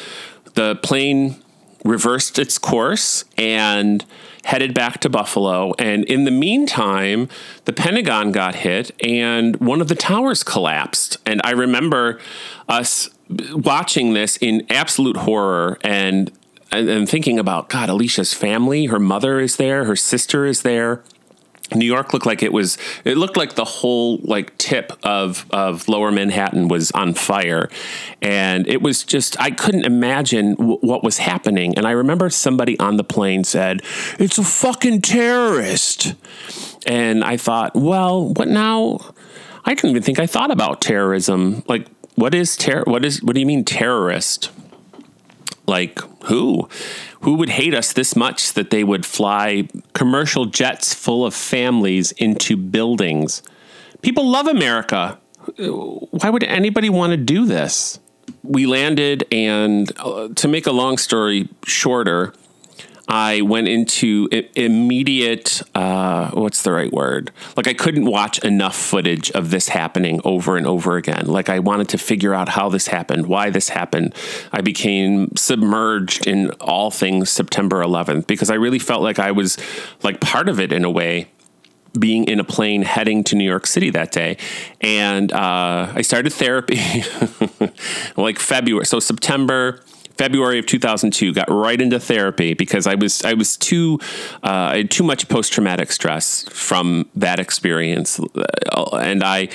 the 0.55 0.77
plane 0.77 1.37
reversed 1.85 2.39
its 2.39 2.59
course 2.59 3.25
and 3.37 4.05
headed 4.45 4.75
back 4.75 5.01
to 5.01 5.09
Buffalo. 5.09 5.73
And 5.79 6.05
in 6.05 6.25
the 6.25 6.31
meantime, 6.31 7.29
the 7.65 7.73
Pentagon 7.73 8.33
got 8.33 8.57
hit 8.57 8.91
and 9.05 9.57
one 9.57 9.81
of 9.81 9.89
the 9.89 9.95
towers 9.95 10.43
collapsed. 10.43 11.19
And 11.27 11.41
I 11.45 11.51
remember 11.51 12.21
us 12.69 13.11
watching 13.53 14.15
this 14.15 14.37
in 14.39 14.67
absolute 14.71 15.19
horror 15.19 15.79
and 15.83 16.31
and 16.71 17.09
thinking 17.09 17.39
about 17.39 17.69
God, 17.69 17.91
Alicia's 17.91 18.33
family, 18.33 18.87
her 18.87 18.99
mother 18.99 19.41
is 19.41 19.57
there, 19.57 19.85
her 19.85 19.97
sister 19.97 20.47
is 20.47 20.63
there. 20.63 21.03
New 21.75 21.87
York 21.87 22.13
looked 22.13 22.27
like 22.27 22.43
it 22.43 22.53
was 22.53 22.77
it 23.05 23.17
looked 23.17 23.37
like 23.37 23.55
the 23.55 23.65
whole 23.65 24.19
like 24.19 24.57
tip 24.59 24.93
of 25.03 25.47
of 25.51 25.89
lower 25.89 26.11
Manhattan 26.11 26.69
was 26.69 26.91
on 26.93 27.15
fire. 27.15 27.71
And 28.21 28.67
it 28.69 28.83
was 28.83 29.05
just 29.05 29.41
I 29.41 29.51
couldn't 29.51 29.85
imagine 29.85 30.55
w- 30.57 30.79
what 30.81 31.03
was 31.03 31.19
happening. 31.19 31.77
And 31.77 31.87
I 31.87 31.93
remember 31.93 32.29
somebody 32.31 32.79
on 32.79 32.97
the 32.97 33.05
plane 33.05 33.45
said 33.45 33.81
it's 34.19 34.39
a 34.39 34.45
fucking 34.45 35.03
terrorist. 35.03 36.15
And 36.87 37.25
I 37.25 37.37
thought 37.37 37.75
well 37.75 38.35
what 38.35 38.49
now? 38.49 39.01
I 39.65 39.75
didn't 39.75 39.91
even 39.91 40.03
think 40.03 40.19
I 40.19 40.27
thought 40.27 40.51
about 40.51 40.81
terrorism. 40.81 41.63
Like 41.69 41.87
what 42.15 42.35
is 42.35 42.57
terror? 42.57 42.85
What 42.87 43.05
is 43.05 43.23
what 43.23 43.35
do 43.35 43.41
you 43.41 43.47
mean 43.47 43.65
terrorist? 43.65 44.51
Like 45.67 46.01
who? 46.25 46.69
Who 47.21 47.35
would 47.35 47.51
hate 47.51 47.75
us 47.75 47.93
this 47.93 48.17
much 48.17 48.53
that 48.55 48.71
they 48.71 48.85
would 48.85 49.07
fly 49.07 49.69
commercial 49.95 50.47
jets 50.47 50.93
full 50.93 51.25
of 51.25 51.35
families 51.35 52.13
into 52.13 52.57
buildings? 52.57 53.43
People 54.03 54.29
love 54.29 54.49
America. 54.49 55.19
Why 55.57 56.31
would 56.31 56.45
anybody 56.45 56.91
want 56.91 57.13
to 57.13 57.17
do 57.17 57.47
this? 57.47 58.01
We 58.43 58.67
landed, 58.67 59.25
and 59.31 59.91
uh, 59.99 60.29
to 60.35 60.49
make 60.49 60.67
a 60.67 60.73
long 60.73 60.99
story 60.99 61.49
shorter, 61.65 62.35
I 63.09 63.43
went 63.43 63.69
into 63.69 64.29
immediate, 64.55 65.63
uh, 65.75 66.31
what's 66.31 66.63
the 66.63 66.73
right 66.73 66.93
word? 66.93 67.33
Like 67.57 67.67
I 67.67 67.75
couldn't 67.75 68.07
watch 68.07 68.39
enough 68.41 68.77
footage 68.77 69.31
of 69.33 69.51
this 69.51 69.69
happening 69.69 70.21
over 70.25 70.57
and 70.57 70.67
over 70.67 70.97
again. 70.97 71.27
Like 71.27 71.49
I 71.49 71.59
wanted 71.59 71.89
to 71.91 71.99
figure 71.99 72.33
out 72.33 72.49
how 72.49 72.69
this 72.69 72.87
happened, 72.87 73.27
why 73.27 73.51
this 73.51 73.71
happened. 73.71 74.15
I 74.53 74.61
became 74.61 75.35
submerged 75.37 76.27
in 76.27 76.51
all 76.61 76.91
things 76.91 77.31
September 77.31 77.83
11th 77.83 78.27
because 78.27 78.51
I 78.51 78.55
really 78.55 78.79
felt 78.79 79.03
like 79.03 79.19
I 79.19 79.33
was 79.33 79.59
like 80.03 80.21
part 80.21 80.49
of 80.49 80.61
it 80.61 80.73
in 80.73 80.85
a 80.85 80.91
way 80.91 81.29
being 81.99 82.25
in 82.25 82.41
a 82.41 82.45
plane 82.45 82.83
heading 82.83 83.23
to 83.25 83.37
New 83.37 83.45
York 83.45 83.67
City 83.67 83.91
that 83.91 84.13
day. 84.13 84.37
And 84.81 85.33
uh, 85.33 85.93
I 85.95 86.03
started 86.03 86.33
therapy 86.33 87.05
like 88.17 88.39
February. 88.39 88.87
So 88.87 88.99
September, 89.01 89.81
February 90.17 90.59
of 90.59 90.67
2002, 90.67 91.33
got 91.33 91.51
right 91.51 91.81
into 91.81 91.99
therapy 91.99 92.55
because 92.55 92.87
I 92.87 92.95
was 92.95 93.25
I 93.25 93.35
was 93.35 93.57
too 93.57 93.99
uh, 94.43 94.73
I 94.73 94.77
had 94.79 94.91
too 94.91 95.05
much 95.05 95.29
post 95.29 95.53
traumatic 95.53 95.93
stress 95.93 96.45
from 96.49 97.09
that 97.15 97.39
experience, 97.39 98.21
uh, 98.21 98.97
and 98.97 99.23
I 99.23 99.49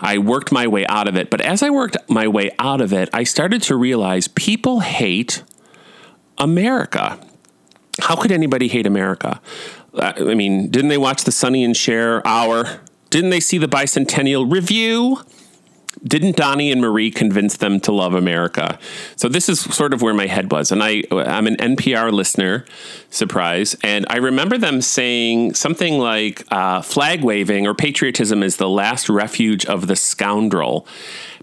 I 0.00 0.18
worked 0.18 0.52
my 0.52 0.66
way 0.66 0.86
out 0.86 1.08
of 1.08 1.16
it. 1.16 1.30
But 1.30 1.40
as 1.40 1.62
I 1.62 1.70
worked 1.70 1.96
my 2.08 2.28
way 2.28 2.50
out 2.58 2.80
of 2.80 2.92
it, 2.92 3.08
I 3.12 3.24
started 3.24 3.62
to 3.62 3.76
realize 3.76 4.28
people 4.28 4.80
hate 4.80 5.42
America. 6.38 7.18
How 8.00 8.16
could 8.16 8.32
anybody 8.32 8.68
hate 8.68 8.86
America? 8.86 9.40
Uh, 9.94 10.12
I 10.16 10.34
mean, 10.34 10.68
didn't 10.70 10.88
they 10.88 10.98
watch 10.98 11.24
the 11.24 11.32
Sonny 11.32 11.64
and 11.64 11.76
Cher 11.76 12.26
hour? 12.26 12.80
Didn't 13.10 13.30
they 13.30 13.40
see 13.40 13.58
the 13.58 13.68
bicentennial 13.68 14.50
review? 14.50 15.18
Didn't 16.06 16.36
Donnie 16.36 16.70
and 16.70 16.80
Marie 16.80 17.10
convince 17.10 17.56
them 17.56 17.80
to 17.80 17.92
love 17.92 18.14
America? 18.14 18.78
So 19.16 19.28
this 19.28 19.48
is 19.48 19.60
sort 19.60 19.94
of 19.94 20.02
where 20.02 20.14
my 20.14 20.26
head 20.26 20.52
was, 20.52 20.70
and 20.70 20.82
I 20.82 21.02
I'm 21.10 21.46
an 21.46 21.56
NPR 21.56 22.12
listener, 22.12 22.64
surprise, 23.10 23.76
and 23.82 24.04
I 24.10 24.16
remember 24.16 24.58
them 24.58 24.82
saying 24.82 25.54
something 25.54 25.98
like 25.98 26.44
uh, 26.50 26.82
flag 26.82 27.22
waving 27.22 27.66
or 27.66 27.74
patriotism 27.74 28.42
is 28.42 28.56
the 28.56 28.68
last 28.68 29.08
refuge 29.08 29.64
of 29.66 29.86
the 29.86 29.96
scoundrel, 29.96 30.86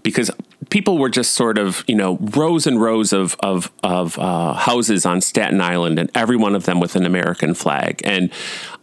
because 0.02 0.30
people 0.70 0.96
were 0.96 1.10
just 1.10 1.34
sort 1.34 1.58
of 1.58 1.84
you 1.88 1.96
know 1.96 2.18
rows 2.20 2.66
and 2.66 2.80
rows 2.80 3.12
of 3.12 3.36
of, 3.40 3.70
of 3.82 4.18
uh, 4.18 4.54
houses 4.54 5.04
on 5.04 5.20
Staten 5.20 5.60
Island, 5.60 5.98
and 5.98 6.10
every 6.14 6.36
one 6.36 6.54
of 6.54 6.66
them 6.66 6.78
with 6.78 6.94
an 6.94 7.04
American 7.04 7.54
flag, 7.54 8.00
and 8.04 8.30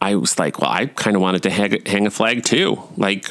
I 0.02 0.16
was 0.16 0.38
like, 0.38 0.60
well, 0.60 0.72
I 0.72 0.88
kind 0.88 1.16
of 1.16 1.22
wanted 1.22 1.44
to 1.44 1.50
hang, 1.50 1.86
hang 1.86 2.06
a 2.06 2.12
flag 2.12 2.44
too, 2.44 2.82
like 2.98 3.30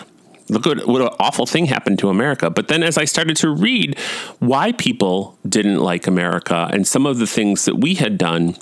look 0.48 0.66
what, 0.66 0.86
what 0.86 1.02
an 1.02 1.08
awful 1.18 1.46
thing 1.46 1.66
happened 1.66 1.98
to 2.00 2.08
America. 2.08 2.50
But 2.50 2.68
then 2.68 2.82
as 2.82 2.98
I 2.98 3.04
started 3.04 3.36
to 3.38 3.50
read 3.50 3.98
why 4.38 4.72
people 4.72 5.38
didn't 5.48 5.78
like 5.78 6.06
America 6.06 6.68
and 6.72 6.86
some 6.86 7.06
of 7.06 7.18
the 7.18 7.26
things 7.26 7.64
that 7.64 7.76
we 7.76 7.94
had 7.94 8.18
done, 8.18 8.56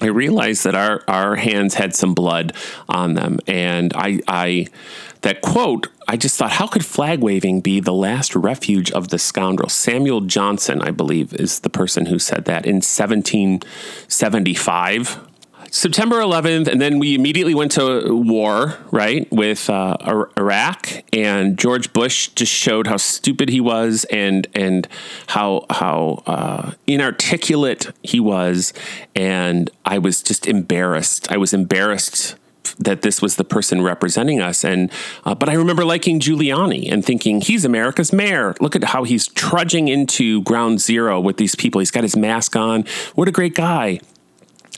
I 0.00 0.06
realized 0.06 0.64
that 0.64 0.74
our, 0.74 1.02
our 1.08 1.36
hands 1.36 1.74
had 1.74 1.94
some 1.94 2.14
blood 2.14 2.54
on 2.88 3.12
them. 3.14 3.38
And 3.46 3.92
I, 3.94 4.20
I, 4.28 4.68
that 5.22 5.40
quote, 5.40 5.88
I 6.06 6.16
just 6.16 6.38
thought, 6.38 6.52
how 6.52 6.68
could 6.68 6.84
flag 6.84 7.20
waving 7.20 7.62
be 7.62 7.80
the 7.80 7.92
last 7.92 8.36
refuge 8.36 8.92
of 8.92 9.08
the 9.08 9.18
scoundrel? 9.18 9.68
Samuel 9.68 10.20
Johnson, 10.22 10.80
I 10.82 10.92
believe, 10.92 11.34
is 11.34 11.58
the 11.60 11.70
person 11.70 12.06
who 12.06 12.20
said 12.20 12.44
that 12.44 12.64
in 12.64 12.76
1775. 12.76 15.27
September 15.70 16.16
11th, 16.16 16.66
and 16.66 16.80
then 16.80 16.98
we 16.98 17.14
immediately 17.14 17.54
went 17.54 17.72
to 17.72 18.14
war, 18.14 18.78
right, 18.90 19.30
with 19.30 19.68
uh, 19.68 19.96
Iraq, 20.36 20.88
and 21.12 21.58
George 21.58 21.92
Bush 21.92 22.28
just 22.28 22.52
showed 22.52 22.86
how 22.86 22.96
stupid 22.96 23.48
he 23.48 23.60
was 23.60 24.04
and 24.04 24.46
and 24.54 24.88
how 25.28 25.66
how 25.70 26.22
uh, 26.26 26.72
inarticulate 26.86 27.90
he 28.02 28.18
was, 28.18 28.72
and 29.14 29.70
I 29.84 29.98
was 29.98 30.22
just 30.22 30.46
embarrassed. 30.46 31.30
I 31.30 31.36
was 31.36 31.52
embarrassed 31.52 32.36
that 32.78 33.02
this 33.02 33.20
was 33.20 33.36
the 33.36 33.44
person 33.44 33.82
representing 33.82 34.40
us. 34.40 34.64
And 34.64 34.90
uh, 35.24 35.34
but 35.34 35.48
I 35.48 35.54
remember 35.54 35.84
liking 35.84 36.20
Giuliani 36.20 36.90
and 36.90 37.04
thinking 37.04 37.40
he's 37.40 37.64
America's 37.64 38.12
mayor. 38.12 38.54
Look 38.60 38.76
at 38.76 38.84
how 38.84 39.04
he's 39.04 39.26
trudging 39.26 39.88
into 39.88 40.42
ground 40.42 40.80
zero 40.80 41.20
with 41.20 41.36
these 41.36 41.54
people. 41.54 41.80
He's 41.80 41.90
got 41.90 42.04
his 42.04 42.16
mask 42.16 42.56
on. 42.56 42.84
What 43.14 43.28
a 43.28 43.32
great 43.32 43.54
guy 43.54 44.00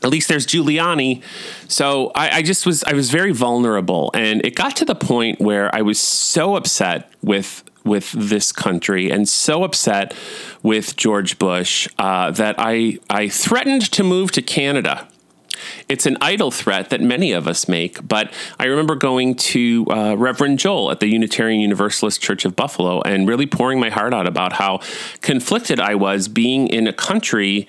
at 0.03 0.11
least 0.11 0.29
there's 0.29 0.47
Giuliani. 0.47 1.23
So 1.69 2.11
I, 2.15 2.39
I, 2.39 2.43
just 2.43 2.67
was 2.67 2.83
I 2.85 2.95
was 2.95 3.11
very 3.11 3.33
vulnerable, 3.33 4.11
and 4.15 4.45
it 4.45 4.55
got 4.55 4.77
to 4.77 4.85
the 4.85 4.95
point 4.95 5.41
where 5.41 5.75
I 5.75 5.83
was 5.83 6.01
so 6.01 6.57
upset 6.57 7.13
with 7.23 7.65
with 7.85 8.13
this 8.13 8.53
country 8.53 9.11
and 9.11 9.29
so 9.29 9.65
upset 9.65 10.15
with 10.63 10.97
George 10.97 11.39
Bush 11.39 11.89
uh, 11.99 12.31
that 12.33 12.57
I 12.59 12.99
I 13.09 13.29
threatened 13.29 13.91
to 13.93 14.05
move 14.05 14.33
to 14.33 14.43
Canada. 14.43 15.09
it's 15.89 16.07
an 16.07 16.17
idle 16.21 16.51
threat 16.51 16.91
that 16.91 17.01
many 17.01 17.33
of 17.33 17.47
us 17.47 17.69
make. 17.69 18.07
But 18.07 18.33
I 18.59 18.67
remember 18.67 18.95
going 18.95 19.35
to 19.37 19.87
uh, 19.91 20.15
Reverend 20.17 20.59
Joel 20.59 20.91
at 20.91 21.01
the 21.01 21.09
Unitarian 21.09 21.61
Universalist 21.61 22.21
Church 22.21 22.45
of 22.45 22.57
Buffalo 22.57 23.01
and 23.03 23.29
really 23.29 23.47
pouring 23.47 23.81
my 23.81 23.91
heart 23.91 24.15
out 24.15 24.27
about 24.27 24.55
how 24.55 24.81
conflicted 25.21 25.81
I 25.81 25.95
was 25.95 26.29
being 26.29 26.69
in 26.69 26.87
a 26.87 26.93
country 26.93 27.69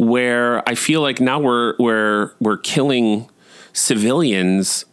where 0.00 0.66
I 0.68 0.74
feel 0.74 1.02
like 1.02 1.20
now 1.20 1.38
we're 1.38 1.74
we're 1.78 2.32
we're 2.40 2.56
killing 2.56 3.28
civilians 3.74 4.86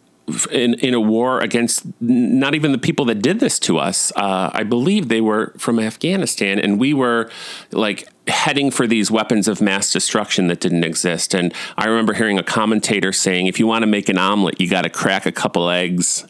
in, 0.52 0.74
in 0.76 0.94
a 0.94 1.00
war 1.00 1.40
against 1.40 1.86
not 2.02 2.54
even 2.54 2.74
the 2.74 2.78
people 2.78 3.06
that 3.06 3.22
did 3.22 3.40
this 3.40 3.58
to 3.60 3.78
us. 3.78 4.12
Uh, 4.18 4.52
I 4.54 4.64
believe 4.64 5.08
they 5.08 5.22
were 5.22 5.54
from 5.58 5.80
Afghanistan, 5.80 6.60
and 6.60 6.78
we 6.78 6.94
were 6.94 7.32
like 7.72 8.10
heading 8.28 8.70
for 8.70 8.86
these 8.86 9.10
weapons 9.10 9.48
of 9.48 9.62
mass 9.62 9.94
destruction 9.94 10.48
that 10.48 10.60
didn't 10.60 10.84
exist. 10.84 11.34
And 11.34 11.54
I 11.78 11.88
remember 11.88 12.14
hearing 12.14 12.38
a 12.38 12.44
commentator 12.44 13.14
saying, 13.14 13.48
if 13.48 13.58
you 13.60 13.66
want 13.66 13.84
to 13.84 13.88
make 13.88 14.10
an 14.10 14.18
omelet, 14.18 14.60
you 14.60 14.70
got 14.70 14.82
to 14.82 14.90
crack 14.90 15.26
a 15.26 15.32
couple 15.32 15.70
eggs. 15.70 16.28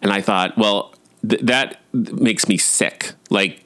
And 0.00 0.12
I 0.12 0.20
thought, 0.20 0.56
well, 0.56 0.94
th- 1.28 1.42
that 1.42 1.80
makes 1.92 2.46
me 2.46 2.58
sick. 2.58 3.14
Like, 3.28 3.61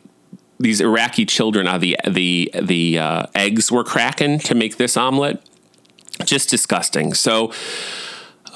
these 0.58 0.80
Iraqi 0.80 1.26
children, 1.26 1.66
are 1.66 1.78
the 1.78 1.96
the 2.06 2.50
the 2.60 2.98
uh, 2.98 3.26
eggs 3.34 3.70
were 3.70 3.84
cracking 3.84 4.38
to 4.40 4.54
make 4.54 4.76
this 4.76 4.96
omelet, 4.96 5.42
just 6.24 6.48
disgusting. 6.48 7.14
So, 7.14 7.52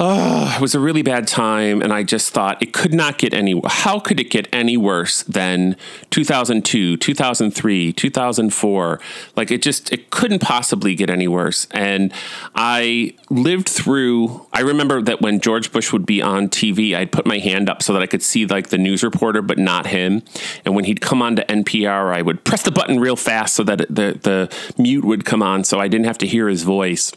Oh, 0.03 0.51
it 0.57 0.63
was 0.63 0.75
a 0.75 0.81
really 0.81 1.03
bad 1.03 1.29
time, 1.29 1.83
and 1.83 1.93
I 1.93 2.05
just 2.05 2.33
thought 2.33 2.63
it 2.63 2.73
could 2.73 2.95
not 2.95 3.19
get 3.19 3.35
any. 3.35 3.61
How 3.67 4.01
could 4.01 4.19
it 4.19 4.31
get 4.31 4.49
any 4.51 4.79
worse 4.79 5.23
than 5.25 5.77
2002, 6.09 6.97
2003, 6.97 7.93
2004? 7.93 9.01
Like 9.37 9.51
it 9.51 9.61
just 9.61 9.93
it 9.93 10.09
couldn't 10.09 10.39
possibly 10.39 10.95
get 10.95 11.11
any 11.11 11.29
worse. 11.29 11.67
And 11.73 12.15
I 12.55 13.15
lived 13.29 13.69
through. 13.69 14.47
I 14.55 14.61
remember 14.61 15.03
that 15.03 15.21
when 15.21 15.39
George 15.39 15.71
Bush 15.71 15.93
would 15.93 16.07
be 16.07 16.23
on 16.23 16.49
TV, 16.49 16.97
I'd 16.97 17.13
put 17.13 17.27
my 17.27 17.37
hand 17.37 17.69
up 17.69 17.83
so 17.83 17.93
that 17.93 18.01
I 18.01 18.07
could 18.07 18.23
see 18.23 18.47
like 18.47 18.71
the 18.71 18.79
news 18.79 19.03
reporter, 19.03 19.43
but 19.43 19.59
not 19.59 19.89
him. 19.89 20.23
And 20.65 20.75
when 20.75 20.87
he'd 20.87 21.03
come 21.03 21.21
on 21.21 21.37
to 21.37 21.45
NPR, 21.45 22.15
I 22.15 22.23
would 22.23 22.43
press 22.47 22.63
the 22.63 22.73
button 22.73 23.01
real 23.01 23.17
fast 23.17 23.55
so 23.55 23.65
that 23.65 23.81
the 23.81 24.19
the 24.23 24.51
mute 24.79 25.05
would 25.05 25.27
come 25.27 25.43
on, 25.43 25.63
so 25.63 25.79
I 25.79 25.89
didn't 25.89 26.07
have 26.07 26.19
to 26.19 26.27
hear 26.27 26.49
his 26.49 26.63
voice. 26.63 27.13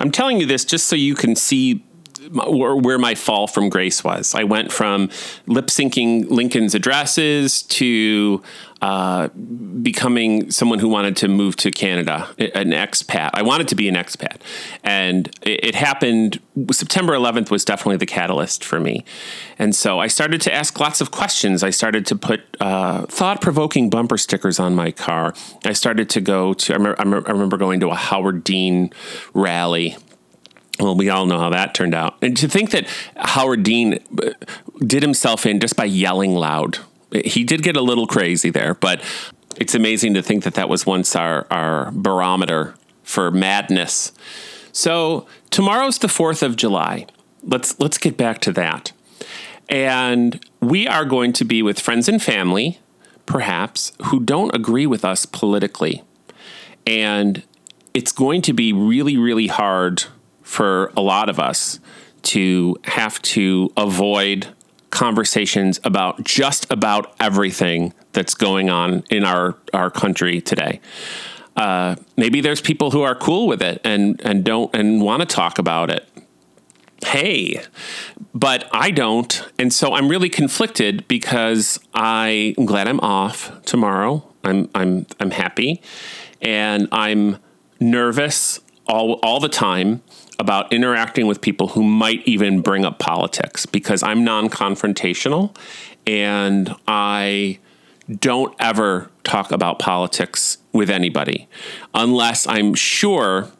I'm 0.00 0.10
telling 0.10 0.40
you 0.40 0.46
this 0.46 0.64
just 0.64 0.88
so 0.88 0.96
you 0.96 1.14
can 1.14 1.36
see 1.36 1.84
where 2.32 2.98
my 2.98 3.14
fall 3.14 3.46
from 3.46 3.68
grace 3.68 4.04
was. 4.04 4.34
I 4.34 4.44
went 4.44 4.72
from 4.72 5.10
lip 5.46 5.66
syncing 5.66 6.30
Lincoln's 6.30 6.74
addresses 6.74 7.62
to 7.62 8.42
uh, 8.84 9.28
becoming 9.28 10.50
someone 10.50 10.78
who 10.78 10.88
wanted 10.88 11.16
to 11.16 11.26
move 11.26 11.56
to 11.56 11.70
Canada, 11.70 12.28
an 12.38 12.70
expat. 12.72 13.30
I 13.32 13.40
wanted 13.40 13.68
to 13.68 13.74
be 13.74 13.88
an 13.88 13.94
expat. 13.94 14.42
And 14.82 15.28
it, 15.40 15.64
it 15.64 15.74
happened, 15.74 16.38
September 16.70 17.14
11th 17.14 17.50
was 17.50 17.64
definitely 17.64 17.96
the 17.96 18.06
catalyst 18.06 18.62
for 18.62 18.78
me. 18.78 19.04
And 19.58 19.74
so 19.74 20.00
I 20.00 20.08
started 20.08 20.42
to 20.42 20.52
ask 20.52 20.78
lots 20.78 21.00
of 21.00 21.10
questions. 21.10 21.62
I 21.62 21.70
started 21.70 22.04
to 22.06 22.16
put 22.16 22.42
uh, 22.60 23.06
thought 23.06 23.40
provoking 23.40 23.88
bumper 23.88 24.18
stickers 24.18 24.60
on 24.60 24.74
my 24.74 24.90
car. 24.90 25.34
I 25.64 25.72
started 25.72 26.10
to 26.10 26.20
go 26.20 26.52
to, 26.52 26.74
I 26.74 26.76
I 26.76 27.30
remember 27.32 27.56
going 27.56 27.80
to 27.80 27.88
a 27.88 27.94
Howard 27.94 28.44
Dean 28.44 28.92
rally 29.32 29.96
well, 30.80 30.94
we 30.94 31.08
all 31.08 31.26
know 31.26 31.38
how 31.38 31.50
that 31.50 31.74
turned 31.74 31.94
out. 31.94 32.16
And 32.22 32.36
to 32.36 32.48
think 32.48 32.70
that 32.70 32.86
Howard 33.16 33.62
Dean 33.62 33.98
uh, 34.22 34.30
did 34.80 35.02
himself 35.02 35.46
in 35.46 35.60
just 35.60 35.76
by 35.76 35.84
yelling 35.84 36.34
loud, 36.34 36.78
he 37.24 37.44
did 37.44 37.62
get 37.62 37.76
a 37.76 37.80
little 37.80 38.06
crazy 38.06 38.50
there, 38.50 38.74
but 38.74 39.00
it's 39.56 39.74
amazing 39.74 40.14
to 40.14 40.22
think 40.22 40.42
that 40.44 40.54
that 40.54 40.68
was 40.68 40.84
once 40.84 41.14
our, 41.14 41.46
our 41.50 41.90
barometer 41.92 42.74
for 43.02 43.30
madness. 43.30 44.12
So 44.72 45.26
tomorrow's 45.50 45.98
the 45.98 46.08
4th 46.08 46.42
of 46.42 46.56
July. 46.56 47.06
Let's, 47.44 47.78
let's 47.78 47.98
get 47.98 48.16
back 48.16 48.40
to 48.40 48.52
that. 48.52 48.92
And 49.68 50.44
we 50.60 50.88
are 50.88 51.04
going 51.04 51.32
to 51.34 51.44
be 51.44 51.62
with 51.62 51.78
friends 51.78 52.08
and 52.08 52.20
family, 52.20 52.80
perhaps, 53.26 53.92
who 54.06 54.20
don't 54.20 54.54
agree 54.54 54.86
with 54.86 55.04
us 55.04 55.24
politically. 55.24 56.02
And 56.86 57.44
it's 57.94 58.12
going 58.12 58.42
to 58.42 58.52
be 58.52 58.72
really, 58.72 59.16
really 59.16 59.46
hard 59.46 60.04
for 60.44 60.92
a 60.96 61.00
lot 61.00 61.28
of 61.28 61.40
us 61.40 61.80
to 62.22 62.76
have 62.84 63.20
to 63.22 63.72
avoid 63.76 64.48
conversations 64.90 65.80
about 65.82 66.22
just 66.22 66.70
about 66.70 67.14
everything 67.18 67.92
that's 68.12 68.34
going 68.34 68.70
on 68.70 69.02
in 69.10 69.24
our, 69.24 69.56
our 69.72 69.90
country 69.90 70.40
today. 70.40 70.80
Uh, 71.56 71.96
maybe 72.16 72.40
there's 72.40 72.60
people 72.60 72.92
who 72.92 73.02
are 73.02 73.14
cool 73.14 73.46
with 73.46 73.60
it 73.60 73.80
and, 73.84 74.20
and 74.24 74.44
don't 74.44 74.74
and 74.74 75.02
want 75.02 75.20
to 75.20 75.26
talk 75.26 75.58
about 75.58 75.90
it. 75.90 76.08
Hey, 77.04 77.60
but 78.32 78.68
I 78.72 78.90
don't. 78.90 79.46
And 79.58 79.72
so 79.72 79.94
I'm 79.94 80.08
really 80.08 80.30
conflicted 80.30 81.06
because 81.08 81.78
I, 81.92 82.54
am 82.56 82.64
glad 82.64 82.88
I'm 82.88 83.00
off 83.00 83.62
tomorrow. 83.64 84.24
I'm, 84.42 84.70
I'm, 84.74 85.06
I'm 85.20 85.32
happy 85.32 85.82
and 86.40 86.88
I'm 86.92 87.38
nervous 87.80 88.60
all, 88.86 89.14
all 89.22 89.40
the 89.40 89.48
time 89.48 90.02
about 90.38 90.72
interacting 90.72 91.26
with 91.26 91.40
people 91.40 91.68
who 91.68 91.82
might 91.82 92.26
even 92.26 92.60
bring 92.60 92.84
up 92.84 92.98
politics 92.98 93.66
because 93.66 94.02
I'm 94.02 94.24
non 94.24 94.48
confrontational 94.48 95.56
and 96.06 96.74
I 96.86 97.58
don't 98.20 98.54
ever 98.58 99.10
talk 99.22 99.50
about 99.50 99.78
politics 99.78 100.58
with 100.72 100.90
anybody 100.90 101.48
unless 101.94 102.46
I'm 102.46 102.74
sure 102.74 103.50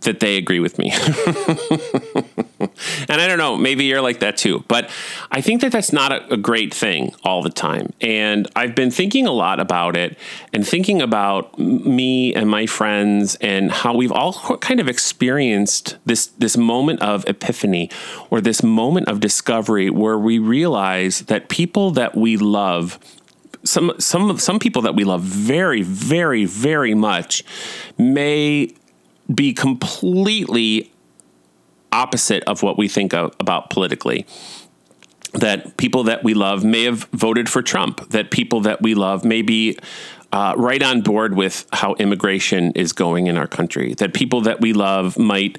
that 0.00 0.20
they 0.20 0.36
agree 0.36 0.60
with 0.60 0.78
me. 0.78 0.92
and 3.08 3.20
I 3.20 3.28
don't 3.28 3.38
know, 3.38 3.56
maybe 3.56 3.84
you're 3.84 4.00
like 4.00 4.20
that 4.20 4.36
too. 4.36 4.64
But 4.68 4.90
I 5.30 5.40
think 5.40 5.60
that 5.60 5.72
that's 5.72 5.92
not 5.92 6.12
a, 6.12 6.34
a, 6.34 6.36
great 6.36 6.74
thing 6.74 7.14
all 7.22 7.42
the 7.42 7.50
time. 7.50 7.92
And 8.00 8.48
I've 8.56 8.74
been 8.74 8.90
thinking 8.90 9.26
a 9.26 9.32
lot 9.32 9.60
about 9.60 9.96
it 9.96 10.18
and 10.52 10.66
thinking 10.66 11.00
about 11.00 11.56
me 11.58 12.34
and 12.34 12.50
my 12.50 12.66
friends 12.66 13.36
and 13.36 13.70
how 13.70 13.94
we've 13.94 14.12
all 14.12 14.32
kind 14.58 14.80
of 14.80 14.88
experienced 14.88 15.96
this, 16.04 16.26
this 16.26 16.56
moment 16.56 17.00
of 17.00 17.24
epiphany 17.28 17.90
or 18.30 18.40
this 18.40 18.62
moment 18.62 19.08
of 19.08 19.20
discovery 19.20 19.88
where 19.90 20.18
we 20.18 20.38
realize 20.38 21.22
that 21.22 21.48
people 21.48 21.92
that 21.92 22.16
we 22.16 22.36
love 22.36 22.98
some 23.64 23.92
some 23.98 24.38
some 24.38 24.58
people 24.60 24.82
that 24.82 24.94
we 24.94 25.02
love 25.02 25.20
very 25.20 25.82
very 25.82 26.44
very 26.44 26.94
much 26.94 27.42
may 27.98 28.72
be 29.34 29.52
completely 29.52 30.90
opposite 31.92 32.42
of 32.44 32.62
what 32.62 32.78
we 32.78 32.88
think 32.88 33.14
of, 33.14 33.34
about 33.40 33.70
politically. 33.70 34.26
That 35.34 35.76
people 35.76 36.04
that 36.04 36.24
we 36.24 36.32
love 36.32 36.64
may 36.64 36.84
have 36.84 37.04
voted 37.12 37.48
for 37.48 37.60
Trump, 37.60 38.10
that 38.10 38.30
people 38.30 38.60
that 38.62 38.80
we 38.80 38.94
love 38.94 39.24
may 39.24 39.42
be 39.42 39.78
uh, 40.32 40.54
right 40.56 40.82
on 40.82 41.00
board 41.00 41.34
with 41.34 41.66
how 41.72 41.94
immigration 41.94 42.72
is 42.72 42.92
going 42.92 43.26
in 43.26 43.36
our 43.36 43.46
country. 43.46 43.94
That 43.94 44.12
people 44.12 44.42
that 44.42 44.60
we 44.60 44.72
love 44.72 45.18
might 45.18 45.58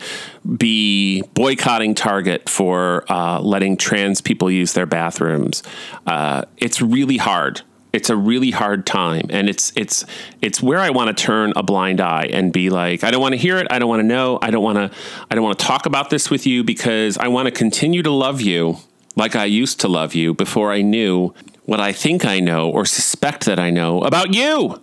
be 0.58 1.22
boycotting 1.34 1.96
Target 1.96 2.50
for 2.50 3.06
uh, 3.12 3.40
letting 3.42 3.78
trans 3.78 4.22
people 4.22 4.52
use 4.52 4.74
their 4.74 4.86
bathrooms. 4.86 5.64
Uh, 6.06 6.44
it's 6.58 6.82
really 6.82 7.18
hard 7.18 7.62
it's 7.92 8.10
a 8.10 8.16
really 8.16 8.52
hard 8.52 8.86
time 8.86 9.26
and 9.30 9.50
it's 9.50 9.72
it's 9.76 10.06
it's 10.42 10.62
where 10.62 10.80
I 10.80 10.90
want 10.92 11.16
to 11.16 11.24
turn 11.24 11.54
a 11.56 11.64
blind 11.64 12.00
eye 12.00 12.30
and 12.32 12.54
be 12.54 12.70
like 12.70 13.04
I 13.04 13.12
don't 13.12 13.22
want 13.22 13.34
to 13.34 13.38
hear 13.38 13.58
it 13.58 13.68
I 13.70 13.80
don't 13.80 13.90
want 13.90 14.02
to 14.02 14.08
know 14.08 14.40
I 14.42 14.52
don't 14.52 14.64
want 14.64 14.78
to 14.78 14.98
I 15.30 15.36
don't 15.36 15.44
want 15.44 15.58
to 15.60 15.66
talk 15.66 15.86
about 15.86 16.10
this 16.10 16.30
with 16.30 16.46
you 16.46 16.64
because 16.64 17.18
I 17.18 17.28
want 17.28 17.48
to 17.48 17.52
continue 17.52 18.04
to 18.04 18.12
love 18.12 18.42
you 18.42 18.78
like 19.16 19.36
I 19.36 19.46
used 19.46 19.80
to 19.82 19.88
love 19.88 20.14
you 20.14 20.34
before 20.34 20.72
I 20.72 20.82
knew 20.82 21.34
what 21.66 21.80
I 21.80 21.92
think 21.92 22.26
I 22.26 22.40
know 22.40 22.70
or 22.70 22.86
suspect 22.86 23.46
that 23.46 23.60
I 23.60 23.70
know 23.70 24.02
about 24.02 24.34
you. 24.34 24.82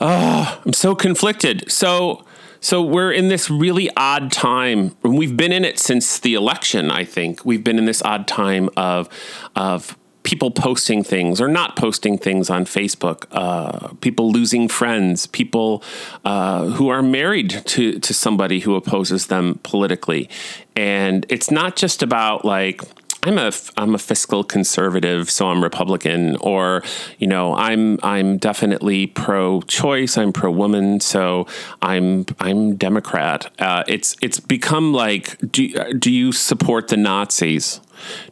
Oh, 0.00 0.60
I'm 0.64 0.72
so 0.72 0.94
conflicted. 0.94 1.70
So 1.70 2.24
so 2.60 2.82
we're 2.82 3.12
in 3.12 3.28
this 3.28 3.48
really 3.48 3.88
odd 3.96 4.32
time. 4.32 4.96
and 5.04 5.16
We've 5.16 5.36
been 5.36 5.52
in 5.52 5.64
it 5.64 5.78
since 5.78 6.18
the 6.18 6.34
election, 6.34 6.90
I 6.90 7.04
think. 7.04 7.44
We've 7.44 7.62
been 7.62 7.78
in 7.78 7.84
this 7.84 8.02
odd 8.02 8.26
time 8.26 8.68
of 8.76 9.08
of 9.54 9.96
people 10.28 10.50
posting 10.50 11.02
things 11.02 11.40
or 11.40 11.48
not 11.48 11.74
posting 11.74 12.18
things 12.18 12.50
on 12.50 12.66
Facebook, 12.66 13.24
uh, 13.32 13.88
people 14.02 14.30
losing 14.30 14.68
friends, 14.68 15.26
people 15.26 15.82
uh, 16.22 16.66
who 16.66 16.90
are 16.90 17.02
married 17.02 17.48
to, 17.64 17.98
to 17.98 18.12
somebody 18.12 18.60
who 18.60 18.74
opposes 18.74 19.28
them 19.28 19.58
politically. 19.62 20.28
And 20.76 21.24
it's 21.30 21.50
not 21.50 21.76
just 21.76 22.02
about 22.02 22.44
like, 22.44 22.82
I'm 23.22 23.38
a 23.38 23.50
I'm 23.76 23.94
a 23.94 23.98
fiscal 23.98 24.44
conservative, 24.44 25.28
so 25.28 25.48
I'm 25.48 25.60
Republican, 25.60 26.36
or 26.36 26.84
you 27.18 27.26
know 27.26 27.52
I'm 27.56 27.98
I'm 28.04 28.38
definitely 28.38 29.08
pro-choice. 29.08 30.16
I'm 30.16 30.32
pro-woman, 30.32 31.00
so 31.00 31.48
I'm 31.82 32.26
I'm 32.38 32.76
Democrat. 32.76 33.50
Uh, 33.58 33.82
it's 33.88 34.14
it's 34.22 34.38
become 34.38 34.92
like 34.92 35.36
do 35.50 35.68
do 35.94 36.12
you 36.12 36.30
support 36.30 36.88
the 36.88 36.96
Nazis? 36.96 37.80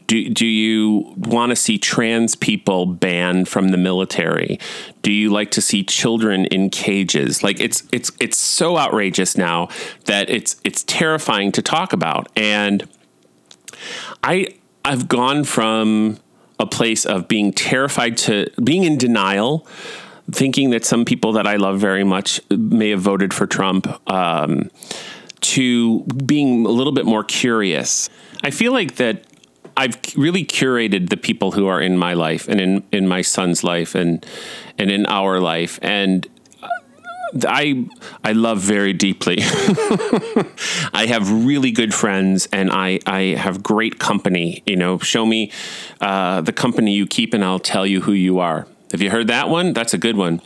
Do, 0.06 0.28
do 0.28 0.46
you 0.46 1.14
want 1.16 1.50
to 1.50 1.56
see 1.56 1.78
trans 1.78 2.36
people 2.36 2.86
banned 2.86 3.48
from 3.48 3.70
the 3.70 3.76
military? 3.76 4.60
Do 5.02 5.10
you 5.10 5.30
like 5.30 5.50
to 5.52 5.60
see 5.60 5.82
children 5.82 6.46
in 6.46 6.70
cages? 6.70 7.42
Like 7.42 7.60
it's 7.60 7.82
it's 7.92 8.12
it's 8.20 8.38
so 8.38 8.78
outrageous 8.78 9.36
now 9.36 9.68
that 10.04 10.30
it's 10.30 10.60
it's 10.64 10.84
terrifying 10.84 11.52
to 11.52 11.62
talk 11.62 11.92
about. 11.92 12.28
And 12.36 12.88
I 14.22 14.48
I've 14.84 15.08
gone 15.08 15.44
from 15.44 16.18
a 16.58 16.66
place 16.66 17.04
of 17.04 17.28
being 17.28 17.52
terrified 17.52 18.16
to 18.16 18.46
being 18.62 18.84
in 18.84 18.98
denial, 18.98 19.66
thinking 20.30 20.70
that 20.70 20.84
some 20.84 21.04
people 21.04 21.32
that 21.32 21.46
I 21.46 21.56
love 21.56 21.80
very 21.80 22.04
much 22.04 22.40
may 22.50 22.90
have 22.90 23.00
voted 23.00 23.34
for 23.34 23.46
Trump, 23.46 23.86
um, 24.10 24.70
to 25.40 26.02
being 26.04 26.64
a 26.64 26.70
little 26.70 26.92
bit 26.92 27.04
more 27.04 27.24
curious. 27.24 28.08
I 28.42 28.50
feel 28.50 28.72
like 28.72 28.96
that 28.96 29.24
I've 29.76 29.98
really 30.16 30.44
curated 30.44 31.10
the 31.10 31.16
people 31.16 31.52
who 31.52 31.66
are 31.66 31.80
in 31.80 31.98
my 31.98 32.14
life 32.14 32.48
and 32.48 32.60
in, 32.60 32.84
in 32.92 33.06
my 33.06 33.22
son's 33.22 33.62
life 33.62 33.94
and 33.94 34.24
and 34.78 34.90
in 34.90 35.06
our 35.06 35.40
life 35.40 35.78
and 35.82 36.26
I 37.46 37.86
I 38.24 38.32
love 38.32 38.60
very 38.60 38.92
deeply. 38.92 39.38
I 40.92 41.06
have 41.08 41.30
really 41.44 41.70
good 41.72 41.92
friends, 41.92 42.48
and 42.52 42.70
I 42.70 43.00
I 43.04 43.34
have 43.36 43.62
great 43.62 43.98
company. 43.98 44.62
You 44.64 44.76
know, 44.76 44.98
show 44.98 45.26
me 45.26 45.50
uh, 46.00 46.40
the 46.40 46.52
company 46.52 46.92
you 46.92 47.06
keep, 47.06 47.34
and 47.34 47.44
I'll 47.44 47.58
tell 47.58 47.86
you 47.86 48.02
who 48.02 48.12
you 48.12 48.38
are. 48.38 48.66
Have 48.92 49.02
you 49.02 49.10
heard 49.10 49.26
that 49.26 49.48
one? 49.48 49.72
That's 49.72 49.94
a 49.94 49.98
good 49.98 50.16
one. 50.16 50.40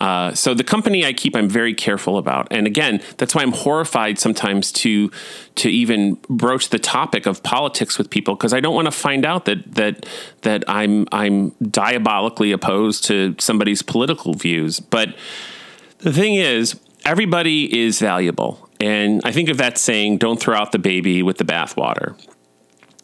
Uh, 0.00 0.34
so 0.34 0.54
the 0.54 0.64
company 0.64 1.04
I 1.04 1.12
keep, 1.12 1.36
I'm 1.36 1.48
very 1.48 1.74
careful 1.74 2.16
about, 2.16 2.48
and 2.50 2.66
again, 2.66 3.02
that's 3.18 3.34
why 3.34 3.42
I'm 3.42 3.52
horrified 3.52 4.18
sometimes 4.18 4.72
to 4.72 5.10
to 5.56 5.68
even 5.68 6.14
broach 6.28 6.70
the 6.70 6.78
topic 6.78 7.26
of 7.26 7.42
politics 7.42 7.98
with 7.98 8.08
people 8.08 8.34
because 8.34 8.54
I 8.54 8.60
don't 8.60 8.74
want 8.74 8.86
to 8.86 8.92
find 8.92 9.26
out 9.26 9.44
that 9.44 9.74
that 9.74 10.06
that 10.40 10.64
I'm 10.68 11.06
I'm 11.12 11.50
diabolically 11.60 12.50
opposed 12.52 13.04
to 13.04 13.36
somebody's 13.38 13.82
political 13.82 14.32
views, 14.32 14.80
but 14.80 15.14
the 15.98 16.12
thing 16.12 16.34
is, 16.34 16.80
everybody 17.04 17.82
is 17.84 18.00
valuable. 18.00 18.68
And 18.80 19.20
I 19.24 19.30
think 19.30 19.48
of 19.48 19.58
that 19.58 19.78
saying, 19.78 20.18
don't 20.18 20.40
throw 20.40 20.56
out 20.56 20.72
the 20.72 20.78
baby 20.78 21.22
with 21.22 21.38
the 21.38 21.44
bathwater. 21.44 22.16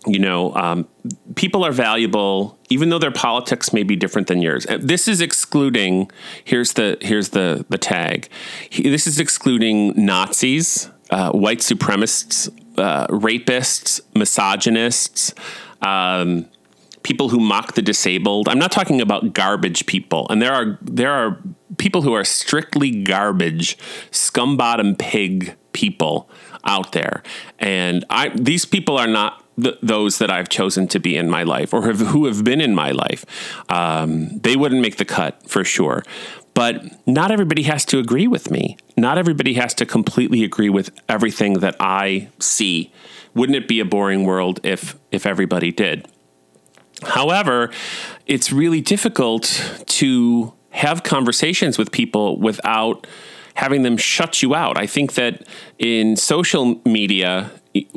You 0.09 0.19
know, 0.19 0.55
um, 0.55 0.89
people 1.35 1.65
are 1.65 1.73
valuable, 1.73 2.59
even 2.71 2.89
though 2.89 2.99
their 2.99 3.13
politics 3.13 3.73
may 3.73 3.83
be 3.83 3.97
different 3.97 4.29
than 4.29 4.43
yours. 4.43 4.67
This 4.79 5.07
is 5.09 5.21
excluding. 5.21 6.11
Here's 6.45 6.73
the 6.75 6.99
here's 7.01 7.31
the 7.31 7.65
the 7.69 7.79
tag. 7.79 8.29
This 8.77 9.07
is 9.07 9.21
excluding 9.21 9.93
Nazis, 9.97 10.91
uh, 11.11 11.33
white 11.33 11.59
supremacists, 11.59 12.49
uh, 12.79 13.07
rapists, 13.09 14.01
misogynists, 14.15 15.35
um, 15.83 16.47
people 17.03 17.29
who 17.29 17.41
mock 17.41 17.75
the 17.75 17.83
disabled. 17.83 18.49
I'm 18.49 18.59
not 18.59 18.73
talking 18.73 19.01
about 19.01 19.33
garbage 19.33 19.87
people, 19.87 20.27
and 20.31 20.41
there 20.43 20.53
are 20.53 20.79
there 20.83 21.13
are 21.13 21.43
people 21.77 22.03
who 22.03 22.13
are 22.13 22.25
strictly 22.25 23.03
garbage, 23.03 23.79
scum 24.11 24.57
bottom 24.57 24.97
pig 24.97 25.57
people 25.73 26.29
out 26.65 26.93
there, 26.93 27.23
and 27.59 28.05
I 28.11 28.31
these 28.31 28.65
people 28.65 28.99
are 28.99 29.07
not 29.07 29.45
those 29.83 30.19
that 30.19 30.31
I've 30.31 30.49
chosen 30.49 30.89
to 30.89 31.01
be 31.01 31.17
in 31.17 31.29
my 31.29 31.43
life 31.43 31.75
or 31.75 31.87
have, 31.87 32.01
who 32.01 32.27
have 32.27 32.45
been 32.45 32.61
in 32.61 32.75
my 32.75 32.93
life. 32.93 33.25
Um, 33.69 34.39
they 34.39 34.57
wouldn't 34.57 34.81
make 34.81 34.97
the 34.97 35.05
cut 35.05 35.49
for 35.49 35.65
sure. 35.65 36.05
But 36.55 37.07
not 37.07 37.31
everybody 37.31 37.63
has 37.63 37.85
to 37.87 37.99
agree 37.99 38.27
with 38.27 38.51
me. 38.51 38.77
Not 38.97 39.19
everybody 39.19 39.55
has 39.55 39.75
to 39.75 39.87
completely 39.87 40.43
agree 40.43 40.69
with 40.69 40.91
everything 41.09 41.55
that 41.61 41.77
I 41.79 42.31
see. 42.41 42.93
Wouldn't 43.35 43.57
it 43.57 43.69
be 43.69 43.81
a 43.81 43.85
boring 43.85 44.25
world 44.25 44.61
if 44.65 44.97
if 45.13 45.27
everybody 45.27 45.71
did? 45.71 46.09
However, 47.03 47.71
it's 48.27 48.51
really 48.51 48.81
difficult 48.81 49.45
to 49.87 50.53
have 50.71 51.03
conversations 51.05 51.79
with 51.79 51.93
people 51.93 52.39
without 52.39 53.07
having 53.55 53.83
them 53.83 53.97
shut 53.97 54.43
you 54.43 54.55
out. 54.55 54.77
I 54.77 54.87
think 54.87 55.15
that 55.15 55.47
in 55.79 56.17
social 56.17 56.81
media, 56.85 57.51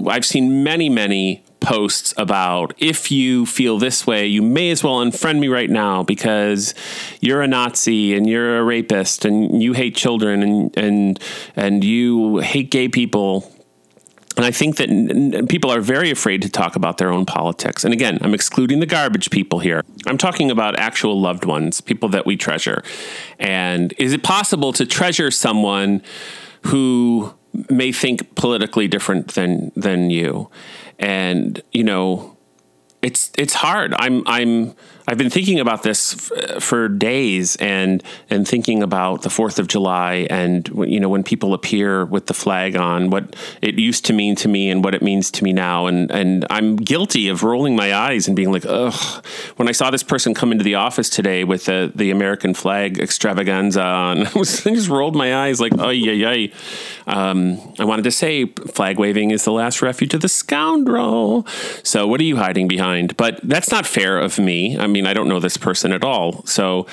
I've 0.08 0.26
seen 0.26 0.63
many, 0.63 0.89
many 0.89 1.43
posts 1.62 2.13
about 2.17 2.74
if 2.78 3.12
you 3.12 3.45
feel 3.45 3.78
this 3.78 4.06
way, 4.06 4.28
you 4.28 4.41
may 4.41 4.71
as 4.71 4.84
well 4.84 5.00
unfriend 5.00 5.39
me 5.39 5.47
right 5.47 5.69
now 5.69 6.04
because 6.04 6.74
you're 7.21 7.41
a 7.41 7.47
Nazi 7.47 8.13
and 8.13 8.28
you're 8.28 8.58
a 8.60 8.63
rapist 8.63 9.24
and 9.24 9.63
you 9.63 9.74
hate 9.74 9.95
children 9.95 10.43
and 10.43 10.78
and 10.78 11.19
and 11.56 11.84
you 11.84 12.39
hate 12.39 12.71
gay 12.71 12.89
people 12.89 13.52
and 14.38 14.45
I 14.45 14.52
think 14.52 14.78
that 14.78 14.89
n- 14.89 15.45
people 15.47 15.71
are 15.71 15.82
very 15.82 16.10
afraid 16.10 16.41
to 16.43 16.50
talk 16.50 16.76
about 16.76 16.97
their 16.97 17.12
own 17.12 17.26
politics. 17.26 17.84
And 17.84 17.93
again, 17.93 18.17
I'm 18.21 18.34
excluding 18.34 18.80
the 18.80 18.86
garbage 18.86 19.30
people 19.30 19.60
here. 19.60 19.84
I'm 20.08 20.17
talking 20.17 20.50
about 20.50 20.80
actual 20.80 21.19
loved 21.19 21.45
ones, 21.45 21.82
people 21.82 22.10
that 22.10 22.26
we 22.26 22.38
treasure. 22.38 22.82
And 23.39 23.93
is 23.97 24.13
it 24.13 24.24
possible 24.24 24.71
to 24.74 24.86
treasure 24.86 25.32
someone 25.32 26.02
who 26.67 27.34
may 27.69 27.91
think 27.91 28.34
politically 28.36 28.88
different 28.88 29.34
than 29.34 29.71
than 29.76 30.10
you? 30.10 30.50
And 31.02 31.62
you 31.72 31.84
know, 31.84 32.38
it's 33.02 33.32
it's 33.38 33.56
hard. 33.56 33.94
I'm 33.98 34.24
I'm 34.28 34.76
I've 35.12 35.17
been 35.17 35.30
thinking 35.30 35.60
about 35.60 35.84
this 35.84 36.32
f- 36.32 36.63
for 36.63 36.88
days 36.88 37.58
and 37.58 38.02
and 38.30 38.47
thinking 38.47 38.82
about 38.82 39.24
the 39.24 39.30
4th 39.30 39.60
of 39.60 39.67
July 39.67 40.26
and 40.30 40.69
you 40.88 41.02
know 41.02 41.10
when 41.10 41.21
people 41.21 41.54
appear 41.54 42.06
with 42.06 42.28
the 42.28 42.34
flag 42.34 42.78
on 42.78 43.10
what 43.10 43.36
it 43.62 43.78
used 43.78 44.06
to 44.06 44.13
mean 44.13 44.38
to 44.38 44.47
me 44.47 44.69
and 44.69 44.86
what 44.86 44.95
it 44.95 45.02
means 45.02 45.30
to 45.32 45.43
me 45.43 45.52
now. 45.52 45.88
And 45.88 46.10
and 46.12 46.45
I'm 46.50 46.78
guilty 46.78 47.28
of 47.28 47.43
rolling 47.43 47.76
my 47.76 47.93
eyes 47.93 48.28
and 48.28 48.38
being 48.38 48.54
like 48.54 48.65
ugh. 48.65 49.26
When 49.58 49.67
I 49.67 49.74
saw 49.74 49.91
this 49.91 50.02
person 50.02 50.34
come 50.34 50.54
into 50.54 50.63
the 50.63 50.76
office 50.76 51.10
today 51.10 51.43
with 51.43 51.65
the 51.65 51.91
the 51.93 52.12
American 52.12 52.54
flag 52.54 52.97
extravaganza 52.97 53.84
on 53.84 54.19
I, 54.28 54.30
I 54.30 54.32
just 54.34 54.88
rolled 54.88 55.17
my 55.17 55.36
eyes 55.36 55.60
like 55.60 55.74
oh 55.78 55.89
yeah 55.89 56.13
yeah 56.13 56.47
um, 57.08 57.60
I 57.80 57.86
wanted 57.86 58.04
to 58.04 58.12
say 58.12 58.45
flag 58.45 58.97
waving 58.97 59.32
is 59.32 59.43
the 59.43 59.52
last 59.52 59.82
refuge 59.82 60.13
of 60.13 60.21
the 60.21 60.30
scoundrel. 60.30 61.45
So 61.84 62.08
what 62.08 62.21
are 62.21 62.24
you 62.26 62.38
hiding 62.38 62.67
behind? 62.67 63.17
But 63.17 63.39
that's 63.43 63.71
not 63.71 63.86
fair 63.86 64.17
of 64.17 64.39
me. 64.39 64.78
I 64.78 64.88
mean, 64.88 65.01
I 65.08 65.14
don't 65.14 65.28
know 65.28 65.40
this 65.40 65.58
person 65.58 65.92
at 65.92 66.04
all. 66.04 66.46
So 66.46 66.88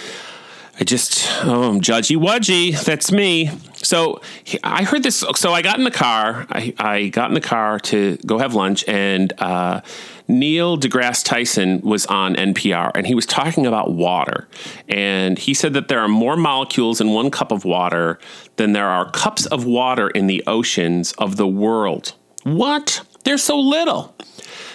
I 0.80 0.84
just, 0.84 1.26
oh, 1.44 1.70
I'm 1.70 1.80
judgy 1.80 2.16
wudgy. 2.16 2.78
That's 2.84 3.10
me. 3.10 3.50
So 3.74 4.20
I 4.62 4.84
heard 4.84 5.02
this. 5.02 5.24
So 5.34 5.52
I 5.52 5.60
got 5.60 5.76
in 5.76 5.84
the 5.84 5.90
car. 5.90 6.46
I, 6.50 6.72
I 6.78 7.08
got 7.08 7.30
in 7.30 7.34
the 7.34 7.40
car 7.40 7.80
to 7.80 8.16
go 8.24 8.38
have 8.38 8.54
lunch, 8.54 8.84
and 8.86 9.32
uh, 9.40 9.80
Neil 10.28 10.78
deGrasse 10.78 11.24
Tyson 11.24 11.80
was 11.80 12.06
on 12.06 12.36
NPR, 12.36 12.92
and 12.94 13.08
he 13.08 13.14
was 13.16 13.26
talking 13.26 13.66
about 13.66 13.92
water. 13.92 14.46
And 14.88 15.36
he 15.36 15.52
said 15.52 15.74
that 15.74 15.88
there 15.88 15.98
are 16.00 16.08
more 16.08 16.36
molecules 16.36 17.00
in 17.00 17.10
one 17.10 17.32
cup 17.32 17.50
of 17.50 17.64
water 17.64 18.20
than 18.54 18.72
there 18.72 18.88
are 18.88 19.10
cups 19.10 19.46
of 19.46 19.64
water 19.64 20.08
in 20.10 20.28
the 20.28 20.44
oceans 20.46 21.12
of 21.18 21.36
the 21.36 21.46
world. 21.46 22.14
What? 22.44 23.02
There's 23.24 23.42
so 23.42 23.58
little. 23.58 24.14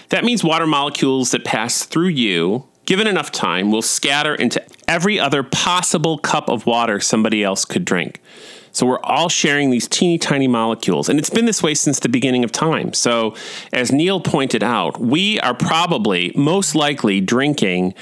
That 0.10 0.26
means 0.26 0.43
water 0.43 0.67
molecules 0.67 1.32
that 1.32 1.46
pass 1.46 1.84
through 1.84 2.10
you 2.10 2.67
given 2.86 3.08
enough 3.08 3.32
time, 3.32 3.72
will 3.72 3.82
scatter 3.82 4.36
into 4.36 4.63
every 4.88 5.19
other 5.19 5.43
possible 5.43 6.17
cup 6.17 6.50
of 6.50 6.65
water 6.65 7.00
somebody 7.00 7.43
else 7.43 7.65
could 7.65 7.86
drink. 7.86 8.22
So 8.74 8.88
we're 8.88 9.00
all 9.02 9.30
sharing 9.30 9.69
these 9.69 9.88
teeny 9.88 10.17
tiny 10.17 10.48
molecules. 10.48 11.08
And 11.08 11.19
it's 11.19 11.30
been 11.30 11.46
this 11.46 11.62
way 11.62 11.76
since 11.76 12.00
the 12.00 12.10
beginning 12.10 12.43
of 12.43 12.52
time. 12.52 12.93
So, 12.93 13.36
as 13.72 13.91
Neil 13.91 14.19
pointed 14.19 14.63
out, 14.63 15.00
we 15.00 15.39
are 15.41 15.54
probably 15.54 16.32
most 16.36 16.74
likely 16.74 17.22
drinking 17.22 17.93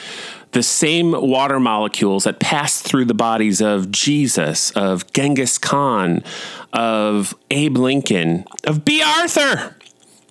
the 0.53 0.63
same 0.63 1.11
water 1.11 1.59
molecules 1.59 2.23
that 2.23 2.39
passed 2.39 2.83
through 2.85 3.05
the 3.05 3.13
bodies 3.13 3.61
of 3.61 3.91
Jesus, 3.91 4.71
of 4.71 5.11
Genghis 5.11 5.57
Khan, 5.57 6.23
of 6.71 7.35
Abe 7.49 7.77
Lincoln, 7.77 8.45
of 8.63 8.85
Bea 8.85 9.01
Arthur. 9.01 9.75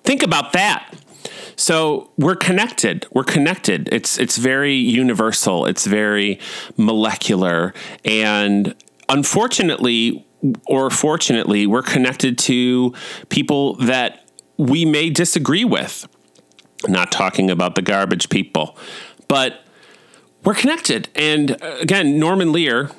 Think 0.05 0.23
about 0.23 0.53
that. 0.55 0.95
So 1.57 2.11
we're 2.17 2.37
connected. 2.37 3.07
We're 3.13 3.25
connected. 3.25 3.89
It's 3.93 4.19
it's 4.19 4.37
very 4.37 4.75
universal. 4.75 5.67
It's 5.67 5.87
very 5.87 6.39
molecular, 6.77 7.75
and 8.05 8.75
unfortunately, 9.09 10.27
or 10.67 10.91
fortunately, 10.91 11.67
we're 11.67 11.83
connected 11.83 12.39
to 12.39 12.95
people 13.29 13.75
that 13.77 14.29
we 14.57 14.85
may 14.85 15.11
disagree 15.11 15.65
with. 15.65 16.09
Not 16.89 17.13
talking 17.13 17.51
about 17.51 17.75
the 17.75 17.83
garbage 17.83 18.31
people, 18.31 18.77
but 19.29 19.65
we're 20.45 20.55
connected. 20.55 21.11
And 21.15 21.63
uh, 21.63 21.77
again, 21.81 22.19
Norman 22.19 22.53
Lear, 22.53 22.91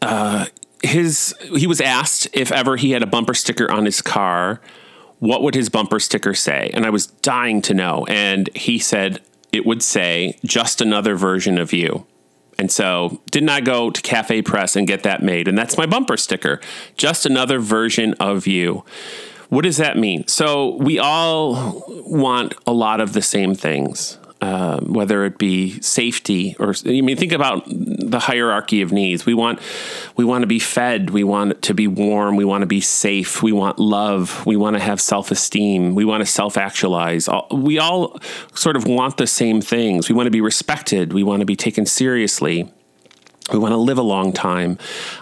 uh, 0.00 0.46
his 0.82 1.34
he 1.54 1.66
was 1.66 1.80
asked 1.80 2.28
if 2.32 2.50
ever 2.50 2.76
he 2.76 2.92
had 2.92 3.02
a 3.02 3.06
bumper 3.06 3.34
sticker 3.34 3.70
on 3.70 3.84
his 3.84 4.00
car 4.00 4.60
what 5.22 5.40
would 5.40 5.54
his 5.54 5.68
bumper 5.68 6.00
sticker 6.00 6.34
say? 6.34 6.68
And 6.74 6.84
I 6.84 6.90
was 6.90 7.06
dying 7.06 7.62
to 7.62 7.74
know. 7.74 8.04
And 8.08 8.50
he 8.56 8.80
said 8.80 9.20
it 9.52 9.64
would 9.64 9.80
say, 9.80 10.36
just 10.44 10.80
another 10.80 11.14
version 11.14 11.58
of 11.58 11.72
you. 11.72 12.04
And 12.58 12.72
so, 12.72 13.22
didn't 13.30 13.50
I 13.50 13.60
go 13.60 13.88
to 13.90 14.02
Cafe 14.02 14.42
Press 14.42 14.74
and 14.74 14.84
get 14.84 15.04
that 15.04 15.22
made? 15.22 15.46
And 15.46 15.56
that's 15.56 15.78
my 15.78 15.86
bumper 15.86 16.16
sticker, 16.16 16.60
just 16.96 17.24
another 17.24 17.60
version 17.60 18.14
of 18.14 18.48
you. 18.48 18.84
What 19.48 19.62
does 19.62 19.76
that 19.76 19.96
mean? 19.96 20.26
So 20.26 20.74
we 20.76 20.98
all 20.98 21.84
want 22.04 22.54
a 22.66 22.72
lot 22.72 23.00
of 23.00 23.12
the 23.12 23.22
same 23.22 23.54
things. 23.54 24.18
Uh, 24.42 24.80
whether 24.80 25.24
it 25.24 25.38
be 25.38 25.80
safety 25.80 26.56
or 26.58 26.74
I 26.84 27.00
mean, 27.00 27.16
think 27.16 27.30
about 27.30 27.62
the 27.68 28.18
hierarchy 28.18 28.82
of 28.82 28.90
needs. 28.90 29.24
We 29.24 29.34
want 29.34 29.60
we 30.16 30.24
want 30.24 30.42
to 30.42 30.48
be 30.48 30.58
fed. 30.58 31.10
We 31.10 31.22
want 31.22 31.62
to 31.62 31.74
be 31.74 31.86
warm. 31.86 32.34
We 32.34 32.44
want 32.44 32.62
to 32.62 32.66
be 32.66 32.80
safe. 32.80 33.40
We 33.40 33.52
want 33.52 33.78
love. 33.78 34.44
We 34.44 34.56
want 34.56 34.74
to 34.74 34.82
have 34.82 35.00
self 35.00 35.30
esteem. 35.30 35.94
We 35.94 36.04
want 36.04 36.22
to 36.22 36.26
self 36.26 36.56
actualize. 36.56 37.28
We 37.52 37.78
all 37.78 38.18
sort 38.52 38.74
of 38.74 38.84
want 38.84 39.16
the 39.16 39.28
same 39.28 39.60
things. 39.60 40.08
We 40.08 40.16
want 40.16 40.26
to 40.26 40.32
be 40.32 40.40
respected. 40.40 41.12
We 41.12 41.22
want 41.22 41.38
to 41.38 41.46
be 41.46 41.54
taken 41.54 41.86
seriously. 41.86 42.68
We 43.52 43.58
want 43.58 43.72
to 43.72 43.78
live 43.78 43.98
a 43.98 44.02
long 44.02 44.32
time. 44.32 44.78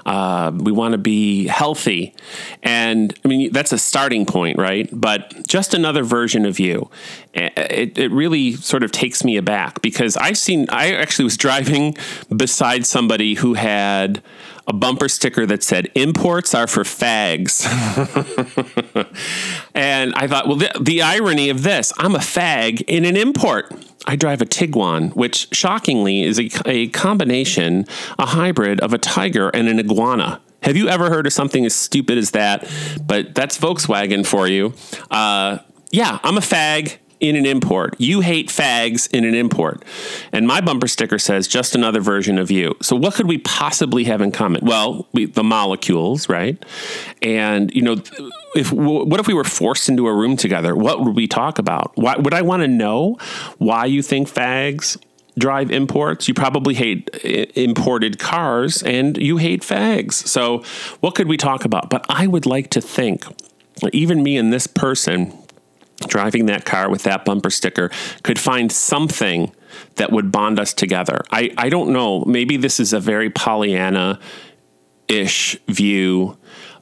Uh, 0.07 0.53
we 0.55 0.73
want 0.73 0.93
to 0.93 0.99
be 0.99 1.47
healthy. 1.47 2.15
And 2.63 3.15
I 3.25 3.29
mean, 3.29 3.53
that's 3.53 3.73
a 3.73 3.79
starting 3.79 4.27
point, 4.27 4.59
right? 4.59 4.89
But 4.93 5.47
just 5.47 5.75
another 5.75 6.03
version 6.03 6.47
of 6.47 6.59
you. 6.59 6.91
It, 7.33 7.99
it 7.99 8.11
really 8.11 8.55
sort 8.55 8.83
of 8.83 8.93
takes 8.93 9.23
me 9.25 9.37
aback 9.37 9.83
because 9.83 10.17
I've 10.17 10.39
seen, 10.39 10.67
I 10.71 10.93
actually 10.93 11.25
was 11.25 11.37
driving 11.37 11.97
beside 12.35 12.87
somebody 12.87 13.35
who 13.35 13.55
had 13.55 14.23
a 14.71 14.73
bumper 14.73 15.09
sticker 15.09 15.45
that 15.47 15.65
said 15.65 15.91
imports 15.97 16.55
are 16.55 16.69
for 16.69 16.85
fags. 16.85 17.67
and 19.75 20.15
I 20.15 20.29
thought, 20.29 20.47
well, 20.47 20.59
the, 20.59 20.71
the, 20.81 21.03
irony 21.03 21.51
of 21.51 21.65
this, 21.65 21.93
I'm 21.99 22.15
a 22.15 22.21
fag 22.21 22.85
in 22.87 23.05
an 23.05 23.17
import. 23.17 23.75
I 24.07 24.15
drive 24.15 24.41
a 24.41 24.47
Tiguan, 24.47 25.17
which 25.17 25.49
shockingly 25.53 26.23
is 26.23 26.39
a, 26.39 26.49
a 26.67 26.87
combination, 26.89 27.85
a 28.17 28.27
hybrid 28.27 28.79
of 28.81 28.95
a 28.95 28.99
tiger 28.99 29.49
and 29.49 29.67
an 29.67 29.81
iguana. 29.81 30.41
Have 30.63 30.77
you 30.77 30.89
ever 30.89 31.11
heard 31.11 31.27
of 31.27 31.33
something 31.33 31.67
as 31.67 31.75
stupid 31.75 32.17
as 32.17 32.31
that? 32.31 32.71
But 33.05 33.35
that's 33.35 33.59
Volkswagen 33.59 34.25
for 34.25 34.47
you. 34.47 34.75
Uh, 35.11 35.59
yeah, 35.91 36.21
I'm 36.23 36.37
a 36.37 36.43
fag 36.43 36.99
in 37.21 37.37
an 37.37 37.47
import. 37.47 37.95
You 37.99 38.21
hate 38.21 38.49
fags 38.49 39.09
in 39.13 39.25
an 39.25 39.35
import. 39.35 39.85
And 40.33 40.47
my 40.47 40.61
bumper 40.61 40.89
sticker 40.89 41.19
says 41.19 41.47
just 41.47 41.75
another 41.75 42.01
version 42.01 42.39
of 42.39 42.51
you. 42.51 42.75
So 42.83 42.97
what 42.97 43.15
could 43.15 43.29
we 43.29 43.39
possibly 43.39 44.05
have 44.05 44.21
in 44.21 44.33
common? 44.33 44.65
Well, 44.65 45.07
we, 45.13 45.27
the 45.27 45.45
molecules, 45.45 46.29
right? 46.29 46.63
And 47.23 47.73
you 47.75 47.83
know, 47.83 47.97
if 48.57 48.73
what 48.73 49.21
if 49.21 49.27
we 49.27 49.35
were 49.35 49.45
forced 49.45 49.89
into 49.89 50.09
a 50.09 50.15
room 50.15 50.37
together? 50.37 50.75
What 50.75 51.05
would 51.05 51.15
we 51.15 51.29
talk 51.29 51.59
about? 51.59 51.93
Why, 51.95 52.17
would 52.17 52.35
I 52.35 52.43
want 52.43 52.63
to 52.63 52.69
know 52.69 53.19
why 53.59 53.85
you 53.85 54.03
think 54.03 54.29
fags 54.29 54.97
drive 55.39 55.71
imports. 55.71 56.29
You 56.29 56.35
probably 56.35 56.75
hate 56.75 57.09
imported 57.57 58.19
cars 58.19 58.83
and 58.83 59.17
you 59.17 59.39
hate 59.39 59.63
fags. 59.63 60.15
So, 60.15 60.63
what 61.01 61.15
could 61.15 61.29
we 61.29 61.37
talk 61.37 61.65
about? 61.65 61.91
But 61.91 62.05
I 62.09 62.27
would 62.27 62.47
like 62.47 62.71
to 62.71 62.81
think, 62.81 63.25
even 63.93 64.23
me 64.23 64.37
and 64.37 64.53
this 64.53 64.67
person, 64.67 65.37
driving 66.07 66.47
that 66.47 66.65
car 66.65 66.91
with 66.91 67.03
that 67.05 67.25
bumper 67.25 67.51
sticker 67.51 67.91
could 68.23 68.39
find 68.39 68.71
something 68.73 69.53
that 69.97 70.13
would 70.13 70.33
bond 70.33 70.59
us 70.59 70.75
together. 70.75 71.23
I, 71.31 71.53
I 71.57 71.69
don't 71.69 71.93
know. 71.93 72.25
Maybe 72.25 72.57
this 72.57 72.81
is 72.81 72.93
a 72.93 73.01
very 73.01 73.31
Pollyanna 73.31 74.19
ish 75.09 75.59
view 75.69 76.37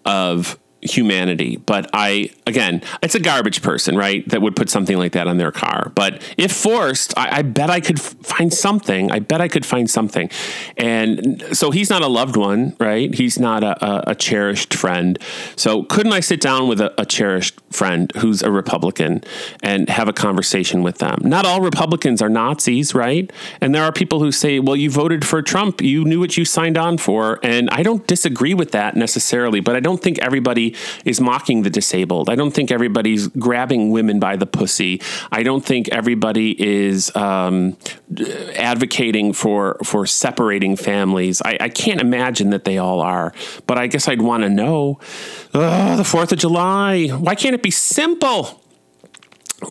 of 0.04 0.58
humanity. 0.80 1.56
But 1.56 1.90
I, 1.92 2.30
again, 2.48 2.82
it's 3.02 3.14
a 3.14 3.20
garbage 3.20 3.62
person, 3.62 3.96
right? 3.96 4.28
That 4.28 4.42
would 4.42 4.56
put 4.56 4.70
something 4.70 4.96
like 4.96 5.12
that 5.12 5.28
on 5.28 5.38
their 5.38 5.52
car. 5.52 5.92
But 5.94 6.22
if 6.36 6.52
forced, 6.52 7.16
I, 7.16 7.38
I 7.38 7.42
bet 7.42 7.70
I 7.70 7.80
could 7.80 8.00
find 8.00 8.52
something. 8.52 9.12
I 9.12 9.18
bet 9.18 9.40
I 9.40 9.48
could 9.48 9.66
find 9.66 9.88
something. 9.90 10.30
And 10.76 11.44
so 11.52 11.70
he's 11.70 11.90
not 11.90 12.02
a 12.02 12.08
loved 12.08 12.36
one, 12.36 12.74
right? 12.80 13.14
He's 13.14 13.38
not 13.38 13.62
a, 13.62 13.84
a, 13.84 14.12
a 14.12 14.14
cherished 14.14 14.74
friend. 14.74 15.18
So 15.56 15.84
couldn't 15.84 16.12
I 16.12 16.20
sit 16.20 16.40
down 16.40 16.68
with 16.68 16.80
a, 16.80 17.00
a 17.00 17.04
cherished 17.04 17.60
friend 17.70 18.10
who's 18.16 18.42
a 18.42 18.50
Republican 18.50 19.22
and 19.62 19.88
have 19.88 20.08
a 20.08 20.12
conversation 20.12 20.82
with 20.82 20.98
them? 20.98 21.18
Not 21.22 21.44
all 21.44 21.60
Republicans 21.60 22.22
are 22.22 22.28
Nazis, 22.28 22.94
right? 22.94 23.30
And 23.60 23.74
there 23.74 23.84
are 23.84 23.92
people 23.92 24.20
who 24.20 24.32
say, 24.32 24.58
well, 24.58 24.76
you 24.76 24.90
voted 24.90 25.24
for 25.24 25.42
Trump. 25.42 25.80
You 25.82 26.04
knew 26.04 26.20
what 26.20 26.36
you 26.36 26.44
signed 26.44 26.78
on 26.78 26.98
for. 26.98 27.38
And 27.42 27.68
I 27.70 27.82
don't 27.82 28.06
disagree 28.06 28.54
with 28.54 28.72
that 28.72 28.96
necessarily, 28.96 29.60
but 29.60 29.76
I 29.76 29.80
don't 29.80 30.02
think 30.02 30.18
everybody 30.20 30.74
is 31.04 31.20
mocking 31.20 31.62
the 31.62 31.70
disabled. 31.70 32.30
I 32.30 32.34
don't 32.38 32.52
think 32.52 32.70
everybody's 32.70 33.28
grabbing 33.28 33.90
women 33.90 34.18
by 34.18 34.36
the 34.36 34.46
pussy. 34.46 35.02
I 35.30 35.42
don't 35.42 35.64
think 35.64 35.88
everybody 35.88 36.52
is 36.58 37.14
um, 37.14 37.76
advocating 38.56 39.34
for 39.34 39.76
for 39.84 40.06
separating 40.06 40.76
families. 40.76 41.42
I, 41.44 41.58
I, 41.60 41.68
can't 41.68 42.00
imagine 42.00 42.50
that 42.50 42.64
they 42.64 42.78
all 42.78 43.00
are. 43.00 43.34
But 43.66 43.76
I 43.76 43.86
guess 43.86 44.08
I'd 44.08 44.22
want 44.22 44.44
to 44.44 44.48
know. 44.48 44.98
the 45.52 46.04
Fourth 46.04 46.32
of 46.32 46.38
July. 46.38 47.08
Why 47.08 47.34
can't 47.34 47.54
it 47.54 47.62
be 47.62 47.70
simple? 47.70 48.62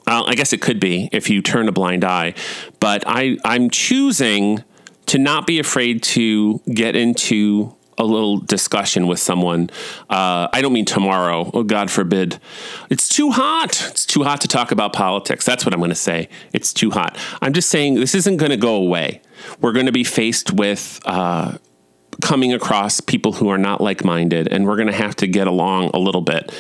Well, 0.05 0.25
I 0.27 0.35
guess 0.35 0.51
it 0.53 0.61
could 0.61 0.79
be 0.79 1.09
if 1.11 1.29
you 1.29 1.41
turn 1.41 1.67
a 1.69 1.71
blind 1.71 2.03
eye, 2.03 2.33
but 2.79 3.03
I, 3.07 3.37
I'm 3.45 3.69
choosing 3.69 4.63
to 5.05 5.17
not 5.17 5.47
be 5.47 5.59
afraid 5.59 6.03
to 6.03 6.59
get 6.73 6.95
into 6.97 7.76
a 7.97 8.03
little 8.03 8.37
discussion 8.37 9.07
with 9.07 9.19
someone. 9.19 9.69
Uh, 10.09 10.47
I 10.53 10.61
don't 10.61 10.73
mean 10.73 10.85
tomorrow. 10.85 11.49
Oh, 11.53 11.63
God 11.63 11.89
forbid. 11.89 12.39
It's 12.89 13.09
too 13.09 13.31
hot. 13.31 13.83
It's 13.89 14.05
too 14.05 14.23
hot 14.23 14.41
to 14.41 14.47
talk 14.47 14.71
about 14.71 14.93
politics. 14.93 15.45
That's 15.45 15.65
what 15.65 15.73
I'm 15.73 15.79
going 15.79 15.89
to 15.89 15.95
say. 15.95 16.29
It's 16.53 16.73
too 16.73 16.91
hot. 16.91 17.17
I'm 17.41 17.53
just 17.53 17.69
saying 17.69 17.95
this 17.95 18.15
isn't 18.15 18.37
going 18.37 18.51
to 18.51 18.57
go 18.57 18.75
away. 18.75 19.21
We're 19.61 19.73
going 19.73 19.87
to 19.87 19.91
be 19.91 20.03
faced 20.03 20.51
with. 20.51 20.99
Uh, 21.05 21.57
coming 22.21 22.53
across 22.53 22.99
people 22.99 23.33
who 23.33 23.49
are 23.49 23.57
not 23.57 23.79
like 23.79 24.03
minded, 24.03 24.47
and 24.47 24.65
we're 24.65 24.75
going 24.75 24.87
to 24.87 24.93
have 24.93 25.15
to 25.15 25.27
get 25.27 25.47
along 25.47 25.91
a 25.93 25.99
little 25.99 26.21
bit. 26.21 26.51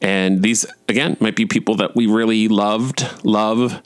And 0.00 0.42
these, 0.42 0.66
again, 0.88 1.16
might 1.20 1.36
be 1.36 1.46
people 1.46 1.76
that 1.76 1.94
we 1.94 2.06
really 2.06 2.48
loved, 2.48 3.06
love, 3.24 3.82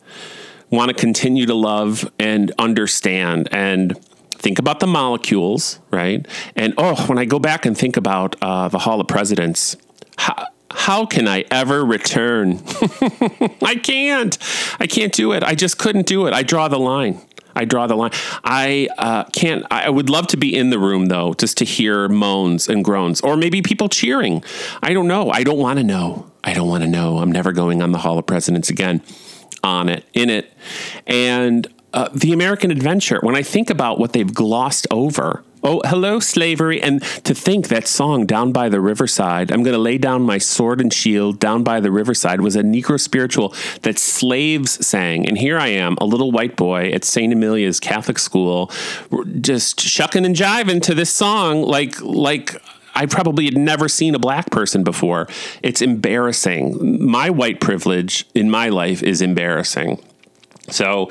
want 0.70 0.90
to 0.90 0.94
continue 0.94 1.46
to 1.46 1.54
love, 1.54 2.10
and 2.18 2.52
understand. 2.58 3.48
And 3.52 3.98
think 4.38 4.58
about 4.58 4.80
the 4.80 4.86
molecules, 4.86 5.80
right? 5.90 6.26
And 6.56 6.74
oh, 6.78 6.94
when 7.06 7.18
I 7.18 7.24
go 7.24 7.38
back 7.38 7.66
and 7.66 7.76
think 7.76 7.96
about 7.96 8.36
uh, 8.40 8.68
the 8.68 8.78
Hall 8.78 9.00
of 9.00 9.08
Presidents, 9.08 9.76
how, 10.16 10.46
how 10.70 11.06
can 11.06 11.26
I 11.26 11.44
ever 11.50 11.84
return? 11.84 12.60
I 13.62 13.78
can't. 13.82 14.38
I 14.78 14.86
can't 14.86 15.12
do 15.12 15.32
it. 15.32 15.42
I 15.42 15.54
just 15.54 15.78
couldn't 15.78 16.06
do 16.06 16.26
it. 16.26 16.32
I 16.32 16.42
draw 16.42 16.68
the 16.68 16.78
line. 16.78 17.20
I 17.54 17.64
draw 17.64 17.88
the 17.88 17.96
line. 17.96 18.12
I 18.44 18.88
uh, 18.98 19.24
can't. 19.24 19.66
I 19.70 19.90
would 19.90 20.08
love 20.08 20.28
to 20.28 20.36
be 20.36 20.56
in 20.56 20.70
the 20.70 20.78
room 20.78 21.06
though, 21.06 21.34
just 21.34 21.58
to 21.58 21.64
hear 21.64 22.08
moans 22.08 22.68
and 22.68 22.84
groans, 22.84 23.20
or 23.20 23.36
maybe 23.36 23.62
people 23.62 23.88
cheering. 23.88 24.44
I 24.82 24.92
don't 24.92 25.08
know. 25.08 25.30
I 25.30 25.42
don't 25.42 25.58
want 25.58 25.78
to 25.78 25.84
know. 25.84 26.30
I 26.44 26.54
don't 26.54 26.68
want 26.68 26.84
to 26.84 26.88
know. 26.88 27.18
I'm 27.18 27.32
never 27.32 27.52
going 27.52 27.82
on 27.82 27.90
the 27.90 27.98
Hall 27.98 28.18
of 28.18 28.26
Presidents 28.26 28.70
again. 28.70 29.02
On 29.64 29.88
it, 29.88 30.04
in 30.12 30.30
it, 30.30 30.52
and 31.04 31.66
uh, 31.92 32.08
the 32.14 32.32
American 32.32 32.70
adventure, 32.70 33.18
when 33.22 33.34
I 33.34 33.42
think 33.42 33.70
about 33.70 33.98
what 33.98 34.12
they've 34.12 34.32
glossed 34.32 34.86
over, 34.90 35.42
oh, 35.62 35.80
hello, 35.86 36.20
slavery, 36.20 36.80
and 36.82 37.02
to 37.24 37.34
think 37.34 37.68
that 37.68 37.88
song, 37.88 38.26
Down 38.26 38.52
by 38.52 38.68
the 38.68 38.80
Riverside, 38.80 39.50
I'm 39.50 39.62
going 39.62 39.74
to 39.74 39.80
lay 39.80 39.98
down 39.98 40.22
my 40.22 40.38
sword 40.38 40.80
and 40.80 40.92
shield 40.92 41.40
down 41.40 41.64
by 41.64 41.80
the 41.80 41.90
riverside, 41.90 42.40
was 42.40 42.56
a 42.56 42.62
Negro 42.62 43.00
spiritual 43.00 43.54
that 43.82 43.98
slaves 43.98 44.86
sang. 44.86 45.26
And 45.26 45.38
here 45.38 45.58
I 45.58 45.68
am, 45.68 45.96
a 46.00 46.04
little 46.04 46.30
white 46.30 46.56
boy 46.56 46.90
at 46.90 47.04
St. 47.04 47.32
Amelia's 47.32 47.80
Catholic 47.80 48.18
school, 48.18 48.70
just 49.40 49.80
shucking 49.80 50.24
and 50.24 50.36
jiving 50.36 50.82
to 50.82 50.94
this 50.94 51.12
song 51.12 51.62
like, 51.62 52.00
like, 52.02 52.60
I 52.94 53.06
probably 53.06 53.44
had 53.44 53.56
never 53.56 53.88
seen 53.88 54.14
a 54.14 54.18
black 54.18 54.50
person 54.50 54.82
before. 54.82 55.28
It's 55.62 55.80
embarrassing. 55.80 57.04
My 57.04 57.30
white 57.30 57.60
privilege 57.60 58.26
in 58.34 58.50
my 58.50 58.68
life 58.70 59.02
is 59.02 59.22
embarrassing. 59.22 60.02
So 60.70 61.10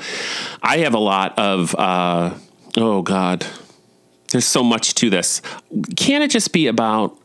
I 0.62 0.78
have 0.78 0.94
a 0.94 0.98
lot 0.98 1.38
of, 1.38 1.74
uh, 1.74 2.34
oh 2.76 3.02
God, 3.02 3.46
there's 4.30 4.46
so 4.46 4.62
much 4.62 4.94
to 4.96 5.10
this. 5.10 5.40
Can 5.96 6.22
it 6.22 6.30
just 6.30 6.52
be 6.52 6.66
about 6.66 7.16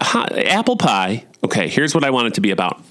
apple 0.00 0.76
pie? 0.76 1.26
Okay, 1.44 1.68
here's 1.68 1.94
what 1.94 2.04
I 2.04 2.10
want 2.10 2.28
it 2.28 2.34
to 2.34 2.40
be 2.40 2.50
about 2.50 2.82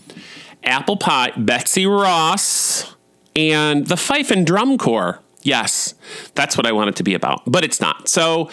apple 0.64 0.98
pie, 0.98 1.32
Betsy 1.38 1.86
Ross, 1.86 2.96
and 3.36 3.88
the 3.88 3.98
Fife 3.98 4.32
and 4.32 4.46
Drum 4.46 4.78
Corps. 4.78 5.22
Yes, 5.42 5.94
that's 6.36 6.58
what 6.58 6.66
I 6.66 6.74
want 6.74 6.90
it 6.90 6.96
to 6.98 7.04
be 7.04 7.14
about, 7.14 7.44
but 7.48 7.64
it's 7.64 7.80
not. 7.80 8.10
So 8.10 8.50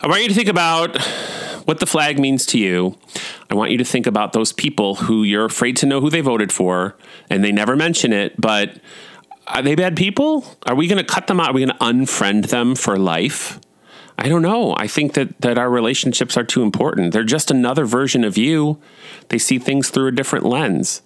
I 0.00 0.08
want 0.08 0.22
you 0.22 0.28
to 0.28 0.34
think 0.34 0.48
about 0.48 1.00
what 1.66 1.78
the 1.78 1.86
flag 1.86 2.18
means 2.18 2.44
to 2.46 2.58
you. 2.58 2.98
I 3.48 3.54
want 3.54 3.70
you 3.70 3.78
to 3.78 3.84
think 3.84 4.06
about 4.06 4.32
those 4.32 4.52
people 4.52 4.96
who 4.96 5.22
you're 5.22 5.44
afraid 5.44 5.76
to 5.78 5.86
know 5.86 6.00
who 6.00 6.10
they 6.10 6.20
voted 6.20 6.52
for, 6.52 6.96
and 7.30 7.44
they 7.44 7.52
never 7.52 7.76
mention 7.76 8.12
it, 8.12 8.40
but 8.40 8.78
are 9.46 9.62
they 9.62 9.74
bad 9.74 9.96
people? 9.96 10.44
Are 10.66 10.74
we 10.74 10.88
going 10.88 11.04
to 11.04 11.04
cut 11.04 11.26
them 11.26 11.40
out? 11.40 11.50
Are 11.50 11.52
we 11.54 11.64
going 11.64 11.76
to 11.76 11.84
unfriend 11.84 12.48
them 12.48 12.74
for 12.74 12.98
life? 12.98 13.60
I 14.18 14.28
don't 14.28 14.42
know. 14.42 14.74
I 14.78 14.86
think 14.86 15.12
that 15.14 15.40
that 15.42 15.58
our 15.58 15.68
relationships 15.68 16.36
are 16.36 16.44
too 16.44 16.62
important. 16.62 17.12
They're 17.12 17.24
just 17.24 17.50
another 17.50 17.84
version 17.84 18.24
of 18.24 18.38
you. 18.38 18.78
They 19.28 19.38
see 19.38 19.58
things 19.58 19.90
through 19.90 20.08
a 20.08 20.12
different 20.12 20.46
lens. 20.46 21.02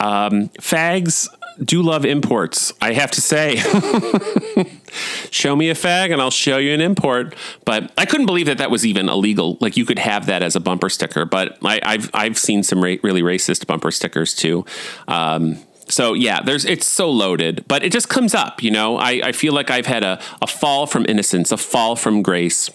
Um, 0.00 0.48
fags 0.60 1.28
do 1.62 1.82
love 1.82 2.04
imports. 2.04 2.72
I 2.80 2.92
have 2.92 3.10
to 3.12 3.20
say, 3.20 3.56
show 5.30 5.56
me 5.56 5.70
a 5.70 5.74
fag 5.74 6.12
and 6.12 6.20
I'll 6.20 6.30
show 6.30 6.56
you 6.58 6.72
an 6.72 6.80
import. 6.80 7.34
But 7.64 7.92
I 7.98 8.06
couldn't 8.06 8.26
believe 8.26 8.46
that 8.46 8.58
that 8.58 8.70
was 8.70 8.86
even 8.86 9.08
illegal. 9.08 9.58
Like 9.60 9.76
you 9.76 9.84
could 9.84 9.98
have 9.98 10.26
that 10.26 10.42
as 10.42 10.54
a 10.54 10.60
bumper 10.60 10.88
sticker. 10.88 11.24
But 11.24 11.58
I, 11.62 11.80
have 11.84 12.10
I've 12.14 12.38
seen 12.38 12.62
some 12.62 12.82
ra- 12.82 12.96
really 13.02 13.22
racist 13.22 13.66
bumper 13.66 13.90
stickers 13.90 14.34
too. 14.34 14.64
Um, 15.08 15.58
so 15.88 16.14
yeah, 16.14 16.40
there's 16.42 16.64
it's 16.64 16.86
so 16.86 17.10
loaded, 17.10 17.64
but 17.68 17.82
it 17.82 17.92
just 17.92 18.08
comes 18.08 18.34
up. 18.34 18.62
You 18.62 18.70
know, 18.70 18.96
I, 18.96 19.20
I 19.24 19.32
feel 19.32 19.52
like 19.52 19.70
I've 19.70 19.86
had 19.86 20.04
a, 20.04 20.20
a 20.40 20.46
fall 20.46 20.86
from 20.86 21.06
innocence, 21.08 21.52
a 21.52 21.56
fall 21.56 21.96
from 21.96 22.22
grace 22.22 22.70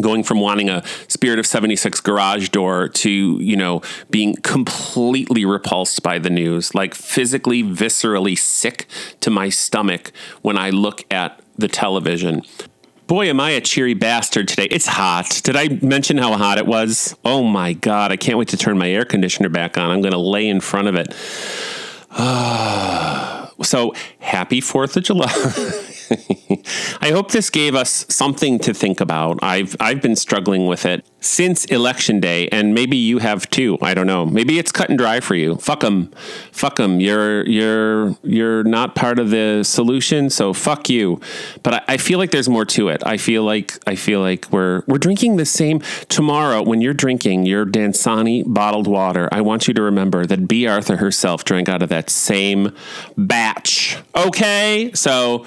going 0.00 0.24
from 0.24 0.40
wanting 0.40 0.68
a 0.68 0.82
spirit 1.06 1.38
of 1.38 1.46
76 1.46 2.00
garage 2.00 2.48
door 2.48 2.88
to 2.88 3.38
you 3.40 3.56
know 3.56 3.80
being 4.10 4.34
completely 4.34 5.44
repulsed 5.44 6.02
by 6.02 6.18
the 6.18 6.30
news 6.30 6.74
like 6.74 6.96
physically 6.96 7.62
viscerally 7.62 8.36
sick 8.36 8.86
to 9.20 9.30
my 9.30 9.48
stomach 9.48 10.10
when 10.42 10.58
i 10.58 10.70
look 10.70 11.04
at 11.12 11.40
the 11.56 11.68
television 11.68 12.42
Boy, 13.06 13.28
am 13.28 13.38
I 13.38 13.50
a 13.50 13.60
cheery 13.60 13.92
bastard 13.92 14.48
today. 14.48 14.64
It's 14.70 14.86
hot. 14.86 15.42
Did 15.44 15.56
I 15.56 15.68
mention 15.82 16.16
how 16.16 16.38
hot 16.38 16.56
it 16.56 16.66
was? 16.66 17.14
Oh 17.22 17.42
my 17.42 17.74
God. 17.74 18.12
I 18.12 18.16
can't 18.16 18.38
wait 18.38 18.48
to 18.48 18.56
turn 18.56 18.78
my 18.78 18.88
air 18.88 19.04
conditioner 19.04 19.50
back 19.50 19.76
on. 19.76 19.90
I'm 19.90 20.00
going 20.00 20.12
to 20.12 20.18
lay 20.18 20.48
in 20.48 20.60
front 20.60 20.88
of 20.88 20.94
it. 20.94 21.14
so 23.62 23.92
happy 24.20 24.60
4th 24.60 24.96
of 24.96 25.02
July. 25.02 25.32
I 27.00 27.10
hope 27.10 27.32
this 27.32 27.50
gave 27.50 27.74
us 27.74 28.06
something 28.08 28.58
to 28.60 28.72
think 28.74 29.00
about. 29.00 29.38
I've 29.42 29.74
I've 29.80 30.00
been 30.00 30.16
struggling 30.16 30.66
with 30.66 30.84
it 30.86 31.04
since 31.24 31.64
election 31.66 32.20
day, 32.20 32.48
and 32.48 32.74
maybe 32.74 32.96
you 32.96 33.18
have 33.18 33.48
too. 33.50 33.78
I 33.80 33.94
don't 33.94 34.06
know. 34.06 34.26
Maybe 34.26 34.58
it's 34.58 34.70
cut 34.70 34.88
and 34.88 34.98
dry 34.98 35.20
for 35.20 35.34
you. 35.34 35.56
Fuck 35.56 35.80
them, 35.80 36.12
fuck 36.52 36.76
them. 36.76 37.00
You're 37.00 37.46
you're 37.46 38.16
you're 38.22 38.64
not 38.64 38.94
part 38.94 39.18
of 39.18 39.30
the 39.30 39.62
solution, 39.64 40.30
so 40.30 40.52
fuck 40.52 40.90
you. 40.90 41.20
But 41.62 41.74
I, 41.74 41.82
I 41.88 41.96
feel 41.96 42.18
like 42.18 42.30
there's 42.30 42.48
more 42.48 42.64
to 42.66 42.88
it. 42.88 43.02
I 43.06 43.16
feel 43.16 43.42
like 43.42 43.78
I 43.86 43.94
feel 43.94 44.20
like 44.20 44.46
we're 44.50 44.82
we're 44.86 44.98
drinking 44.98 45.36
the 45.36 45.46
same 45.46 45.80
tomorrow. 46.08 46.62
When 46.62 46.80
you're 46.80 46.94
drinking 46.94 47.46
your 47.46 47.64
Dasani 47.64 48.44
bottled 48.46 48.86
water, 48.86 49.28
I 49.32 49.40
want 49.40 49.66
you 49.66 49.74
to 49.74 49.82
remember 49.82 50.26
that 50.26 50.46
Bea 50.46 50.66
Arthur 50.66 50.96
herself 50.96 51.44
drank 51.44 51.68
out 51.68 51.82
of 51.82 51.88
that 51.88 52.10
same 52.10 52.74
batch. 53.16 53.96
Okay, 54.14 54.90
so 54.94 55.46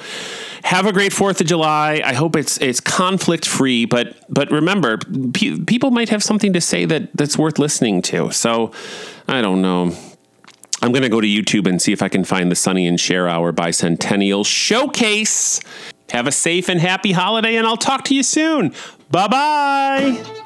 have 0.68 0.86
a 0.86 0.92
great 0.92 1.14
Fourth 1.14 1.40
of 1.40 1.48
July. 1.48 2.02
I 2.04 2.14
hope 2.14 2.36
it's 2.36 2.58
it's 2.58 2.82
conflict 2.82 3.48
free, 3.48 3.86
but 3.86 4.18
but 4.28 4.52
remember, 4.52 4.98
pe- 5.34 5.60
people 5.60 5.92
might 5.92 6.10
have 6.10 6.22
something 6.22 6.52
to 6.52 6.60
say 6.60 6.84
that 6.84 7.16
that's 7.16 7.38
worth 7.38 7.58
listening 7.58 8.02
to. 8.04 8.32
So 8.32 8.74
I 9.30 9.42
don't 9.42 9.62
know. 9.62 9.96
I'm 10.82 10.92
going 10.92 11.04
to 11.04 11.10
go 11.10 11.22
to 11.22 11.28
YouTube 11.28 11.68
and 11.68 11.82
see 11.82 11.94
if 11.94 12.04
I 12.04 12.10
can 12.10 12.26
find 12.26 12.52
the 12.52 12.56
Sonny 12.56 12.86
and 12.86 13.00
Cher 13.00 13.30
Hour 13.30 13.54
Bicentennial 13.54 14.46
Showcase. 14.46 15.62
Have 16.10 16.28
a 16.28 16.34
safe 16.34 16.68
and 16.68 16.82
happy 16.82 17.14
holiday, 17.14 17.56
and 17.56 17.66
I'll 17.66 17.78
talk 17.78 18.04
to 18.06 18.14
you 18.16 18.22
soon. 18.22 18.74
Bye 19.10 19.28
bye. 19.30 20.44